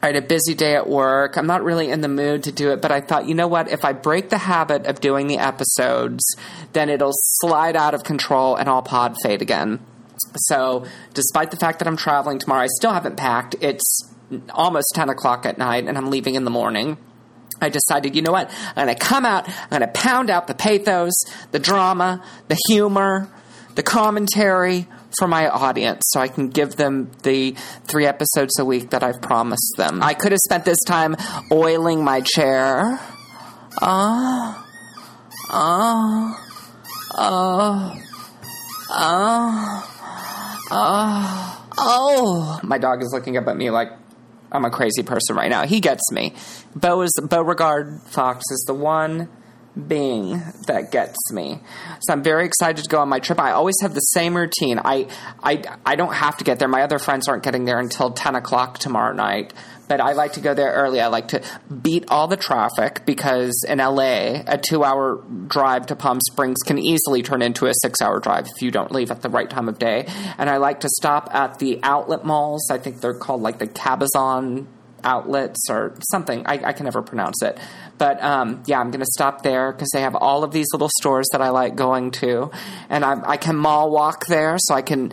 I 0.03 0.07
had 0.07 0.17
a 0.17 0.23
busy 0.23 0.55
day 0.55 0.77
at 0.77 0.89
work. 0.89 1.37
I'm 1.37 1.47
not 1.47 1.65
really 1.65 1.89
in 1.91 2.01
the 2.01 2.09
mood 2.09 2.45
to 2.45 2.53
do 2.53 2.71
it, 2.71 2.83
but 2.83 2.93
I 2.93 3.01
thought, 3.01 3.27
you 3.27 3.35
know 3.35 3.49
what? 3.49 3.71
If 3.71 3.85
I 3.85 3.93
break 3.93 4.29
the 4.29 4.39
habit 4.39 4.87
of 4.87 5.01
doing 5.01 5.27
the 5.27 5.39
episodes, 5.39 6.23
then 6.75 6.91
it'll 6.91 7.15
slide 7.15 7.77
out 7.77 7.95
of 7.95 8.05
control 8.05 8.57
and 8.57 8.69
I'll 8.69 8.83
pod 8.83 9.17
fade 9.23 9.41
again. 9.41 9.81
So, 10.37 10.87
despite 11.15 11.51
the 11.51 11.57
fact 11.57 11.79
that 11.79 11.89
I'm 11.89 11.97
traveling 11.97 12.39
tomorrow, 12.39 12.63
I 12.63 12.69
still 12.79 12.93
haven't 12.93 13.17
packed. 13.17 13.57
It's 13.61 14.13
almost 14.51 14.93
10 14.95 15.09
o'clock 15.09 15.47
at 15.47 15.57
night 15.57 15.87
and 15.87 15.97
I'm 15.97 16.11
leaving 16.11 16.35
in 16.35 16.45
the 16.45 16.51
morning. 16.51 16.99
I 17.61 17.71
decided, 17.71 18.15
you 18.15 18.23
know 18.23 18.33
what? 18.33 18.51
I'm 18.77 18.87
going 18.87 18.97
to 18.97 19.03
come 19.03 19.25
out, 19.25 19.49
I'm 19.49 19.71
going 19.71 19.81
to 19.81 19.89
pound 19.89 20.29
out 20.29 20.47
the 20.47 20.55
pathos, 20.55 21.15
the 21.53 21.59
drama, 21.59 22.23
the 22.49 22.59
humor, 22.69 23.31
the 23.77 23.83
commentary 23.83 24.87
for 25.19 25.29
my 25.29 25.49
audience 25.49 26.03
so 26.09 26.21
I 26.21 26.29
can 26.29 26.49
give 26.49 26.77
them 26.77 27.11
the 27.23 27.53
three 27.85 28.07
episodes 28.07 28.59
a 28.59 28.65
week 28.65 28.91
that 28.91 29.03
I've 29.03 29.21
promised 29.21 29.75
them. 29.77 30.03
I 30.03 30.15
could 30.15 30.33
have 30.33 30.41
spent 30.41 30.65
this 30.65 30.79
time 30.87 31.17
oiling 31.51 32.05
my 32.05 32.21
chair. 32.21 32.99
Ah, 33.81 34.67
ah, 35.51 36.47
ah, 37.13 38.03
ah, 38.91 39.93
ah. 40.71 41.67
Oh, 41.79 42.61
my 42.63 42.79
dog 42.79 43.03
is 43.03 43.13
looking 43.13 43.37
up 43.37 43.47
at 43.47 43.57
me 43.57 43.71
like 43.71 43.93
I'm 44.51 44.65
a 44.65 44.71
crazy 44.71 45.03
person 45.03 45.37
right 45.37 45.51
now. 45.51 45.67
He 45.67 45.81
gets 45.81 46.11
me. 46.11 46.35
Bo 46.75 47.03
is 47.03 47.13
Beauregard 47.23 48.01
Fox 48.07 48.45
is 48.51 48.65
the 48.67 48.75
one 48.75 49.29
being 49.77 50.43
that 50.67 50.91
gets 50.91 51.19
me. 51.33 51.61
So 52.01 52.13
I'm 52.13 52.23
very 52.23 52.47
excited 52.47 52.85
to 52.85 52.89
go 52.89 52.99
on 53.01 53.09
my 53.09 53.19
trip. 53.19 53.39
I 53.39 53.53
always 53.53 53.77
have 53.83 53.95
the 53.95 54.01
same 54.01 54.37
routine. 54.37 54.81
I 54.83 55.09
I 55.43 55.63
I 55.85 55.97
don't 55.97 56.15
have 56.15 56.39
to 56.39 56.45
get 56.45 56.59
there. 56.59 56.69
My 56.69 56.83
other 56.83 56.99
friends 56.99 57.29
aren't 57.29 57.43
getting 57.43 57.65
there 57.65 57.79
until 57.79 58.11
ten 58.11 58.35
o'clock 58.35 58.79
tomorrow 58.79 59.13
night. 59.13 59.53
but 59.89 60.01
I 60.01 60.13
like 60.13 60.33
to 60.33 60.41
go 60.41 60.55
there 60.55 60.73
early. 60.73 61.01
I 61.01 61.07
like 61.09 61.29
to 61.29 61.43
beat 61.83 62.07
all 62.09 62.27
the 62.27 62.37
traffic 62.37 63.05
because 63.07 63.65
in 63.69 63.79
LA, 63.79 64.43
a 64.47 64.59
two 64.59 64.83
hour 64.83 65.23
drive 65.47 65.87
to 65.87 65.97
Palm 65.97 66.21
Springs 66.21 66.59
can 66.65 66.79
easily 66.79 67.23
turn 67.23 67.43
into 67.43 67.67
a 67.67 67.73
six 67.83 68.01
hour 68.01 68.19
drive 68.19 68.47
if 68.47 68.63
you 68.63 68.71
don't 68.71 68.91
leave 68.93 69.11
at 69.11 69.23
the 69.23 69.29
right 69.29 69.49
time 69.49 69.69
of 69.69 69.79
day. 69.79 70.07
And 70.39 70.49
I 70.51 70.57
like 70.57 70.81
to 70.81 70.89
stop 70.89 71.33
at 71.35 71.59
the 71.59 71.81
outlet 71.83 72.25
malls. 72.25 72.69
I 72.71 72.79
think 72.79 73.01
they're 73.01 73.15
called 73.15 73.43
like 73.43 73.59
the 73.59 73.67
Cabazon 73.69 74.67
outlets 75.05 75.69
or 75.71 75.95
something. 76.11 76.47
I, 76.47 76.61
I 76.65 76.73
can 76.73 76.85
never 76.85 77.03
pronounce 77.03 77.43
it. 77.43 77.59
But 77.99 78.23
um, 78.23 78.63
yeah, 78.67 78.81
I'm 78.81 78.91
going 78.91 79.01
to 79.01 79.11
stop 79.13 79.43
there 79.43 79.73
because 79.73 79.91
they 79.93 80.01
have 80.01 80.15
all 80.15 80.45
of 80.45 80.53
these 80.53 80.67
little 80.73 80.91
stores 80.99 81.27
that 81.33 81.41
I 81.41 81.51
like 81.51 81.77
going 81.77 82.11
to. 82.13 82.51
And 82.89 83.05
I, 83.05 83.21
I 83.25 83.37
can 83.37 83.57
mall 83.57 83.91
walk 83.91 84.27
there 84.27 84.57
so 84.59 84.75
I 84.75 84.83
can 84.83 85.13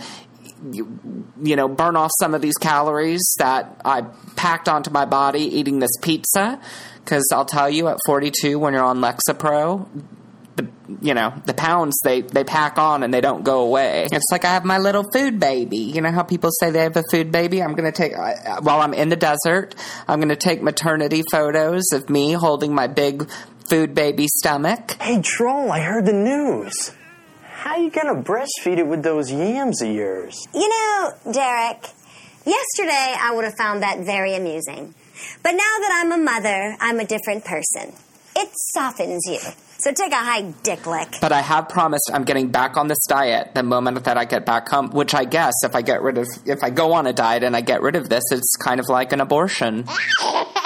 you, 0.72 1.28
you 1.42 1.56
know, 1.56 1.68
burn 1.68 1.96
off 1.96 2.12
some 2.20 2.34
of 2.34 2.42
these 2.42 2.56
calories 2.56 3.22
that 3.38 3.82
I 3.84 4.04
packed 4.36 4.70
onto 4.70 4.92
my 4.92 5.06
body 5.06 5.42
eating 5.42 5.80
this 5.80 5.92
pizza. 6.02 6.62
Because 7.04 7.24
I'll 7.34 7.46
tell 7.46 7.70
you, 7.70 7.90
at 7.90 7.98
42, 8.06 8.58
when 8.58 8.74
you're 8.74 8.84
on 8.84 9.00
Lexapro, 9.00 9.90
the 10.56 10.68
you 11.02 11.14
know 11.14 11.34
the 11.46 11.54
pounds 11.54 12.00
they 12.04 12.22
they 12.22 12.44
pack 12.44 12.78
on 12.78 13.04
and 13.04 13.14
they 13.14 13.22
don't 13.22 13.44
go 13.44 13.62
away. 13.62 14.08
It's 14.12 14.32
like 14.32 14.46
I 14.46 14.50
have 14.50 14.66
my 14.66 14.78
little 14.78 15.04
food 15.12 15.40
baby. 15.40 15.78
You 15.78 16.02
know 16.02 16.12
how 16.12 16.24
people 16.24 16.50
say 16.60 16.70
they 16.72 16.84
have 16.84 16.96
a 16.98 17.04
food 17.12 17.32
baby. 17.32 17.62
I'm 17.64 17.74
going 17.74 17.92
to 17.92 17.98
take 17.98 18.14
I- 18.14 18.60
while 18.62 18.80
I'm 18.82 18.94
in 18.94 19.10
the 19.10 19.16
desert. 19.16 19.76
I'm 20.08 20.20
going 20.20 20.30
to 20.30 20.36
take 20.36 20.62
maternity 20.62 21.24
photos 21.32 21.84
of 21.94 22.10
me 22.10 22.34
holding 22.34 22.74
my 22.76 22.88
big 22.88 23.30
food 23.70 23.96
baby 23.96 24.28
stomach. 24.28 24.92
Hey, 25.02 25.22
Troll, 25.22 25.72
I 25.72 25.80
heard 25.82 26.06
the 26.06 26.14
news. 26.14 26.92
How 27.42 27.78
you 27.78 27.90
gonna 27.90 28.22
breastfeed 28.22 28.78
it 28.78 28.86
with 28.88 29.04
those 29.04 29.32
yams 29.32 29.82
of 29.82 29.88
yours? 29.90 30.46
You 30.54 30.68
know, 30.68 31.14
Derek, 31.32 31.88
yesterday 32.46 33.16
I 33.18 33.32
would 33.34 33.46
have 33.46 33.56
found 33.58 33.84
that 33.84 34.00
very 34.00 34.36
amusing. 34.36 34.94
But 35.42 35.52
now 35.52 35.58
that 35.80 36.02
I'm 36.04 36.12
a 36.12 36.18
mother, 36.22 36.76
I'm 36.82 37.00
a 37.00 37.06
different 37.06 37.46
person. 37.46 37.94
It 38.36 38.50
softens 38.74 39.22
you. 39.28 39.40
So 39.84 39.92
take 39.92 40.14
a 40.14 40.16
high 40.16 40.54
dick 40.64 40.88
lick. 40.88 41.10
But 41.20 41.34
I 41.34 41.42
have 41.42 41.68
promised 41.68 42.10
I'm 42.14 42.24
getting 42.24 42.48
back 42.48 42.78
on 42.78 42.88
this 42.88 43.06
diet 43.06 43.54
the 43.54 43.64
moment 43.64 44.02
that 44.06 44.18
I 44.18 44.24
get 44.24 44.46
back 44.46 44.70
home. 44.70 44.92
Which 44.92 45.14
I 45.14 45.26
guess 45.26 45.54
if 45.66 45.76
I 45.76 45.82
get 45.82 46.02
rid 46.02 46.18
of, 46.18 46.26
if 46.46 46.64
I 46.64 46.70
go 46.70 46.94
on 46.94 47.06
a 47.06 47.12
diet 47.12 47.44
and 47.44 47.54
I 47.54 47.60
get 47.60 47.82
rid 47.82 47.98
of 47.98 48.08
this, 48.08 48.24
it's 48.32 48.56
kind 48.56 48.80
of 48.80 48.88
like 48.88 49.12
an 49.12 49.20
abortion. 49.20 49.84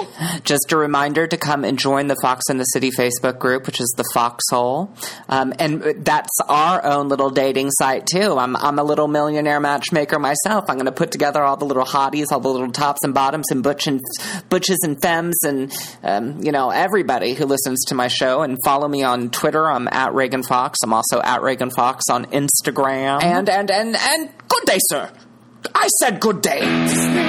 Just 0.44 0.72
a 0.72 0.76
reminder 0.76 1.26
to 1.26 1.36
come 1.36 1.64
and 1.64 1.78
join 1.78 2.06
the 2.06 2.16
Fox 2.22 2.44
in 2.50 2.58
the 2.58 2.64
City 2.64 2.90
Facebook 2.90 3.38
group, 3.38 3.66
which 3.66 3.80
is 3.80 3.92
the 3.96 4.04
Foxhole, 4.14 4.94
um, 5.28 5.52
and 5.58 5.82
that's 6.04 6.38
our 6.48 6.84
own 6.84 7.08
little 7.08 7.30
dating 7.30 7.70
site 7.70 8.06
too. 8.06 8.36
I'm 8.38 8.56
I'm 8.56 8.78
a 8.78 8.84
little 8.84 9.08
millionaire 9.08 9.60
matchmaker 9.60 10.18
myself. 10.18 10.64
I'm 10.68 10.76
going 10.76 10.86
to 10.86 10.92
put 10.92 11.12
together 11.12 11.42
all 11.42 11.56
the 11.56 11.64
little 11.64 11.84
hotties, 11.84 12.26
all 12.30 12.40
the 12.40 12.48
little 12.48 12.70
tops 12.70 13.00
and 13.04 13.14
bottoms, 13.14 13.46
and 13.50 13.62
butch 13.62 13.86
and 13.86 14.00
butches 14.48 14.78
and 14.82 15.00
femmes, 15.00 15.38
and 15.44 15.72
um, 16.02 16.42
you 16.42 16.52
know 16.52 16.70
everybody 16.70 17.34
who 17.34 17.46
listens 17.46 17.84
to 17.86 17.94
my 17.94 18.08
show. 18.08 18.42
And 18.42 18.58
follow 18.64 18.88
me 18.88 19.02
on 19.02 19.30
Twitter. 19.30 19.70
I'm 19.70 19.88
at 19.88 20.14
Reagan 20.14 20.42
Fox. 20.42 20.78
I'm 20.82 20.92
also 20.92 21.20
at 21.20 21.42
Reagan 21.42 21.70
Fox 21.70 22.04
on 22.10 22.26
Instagram. 22.26 23.22
And 23.22 23.48
and 23.48 23.70
and 23.70 23.96
and 23.96 24.30
good 24.48 24.64
day, 24.64 24.78
sir. 24.90 25.10
I 25.74 25.88
said 26.00 26.20
good 26.20 26.40
day. 26.42 27.21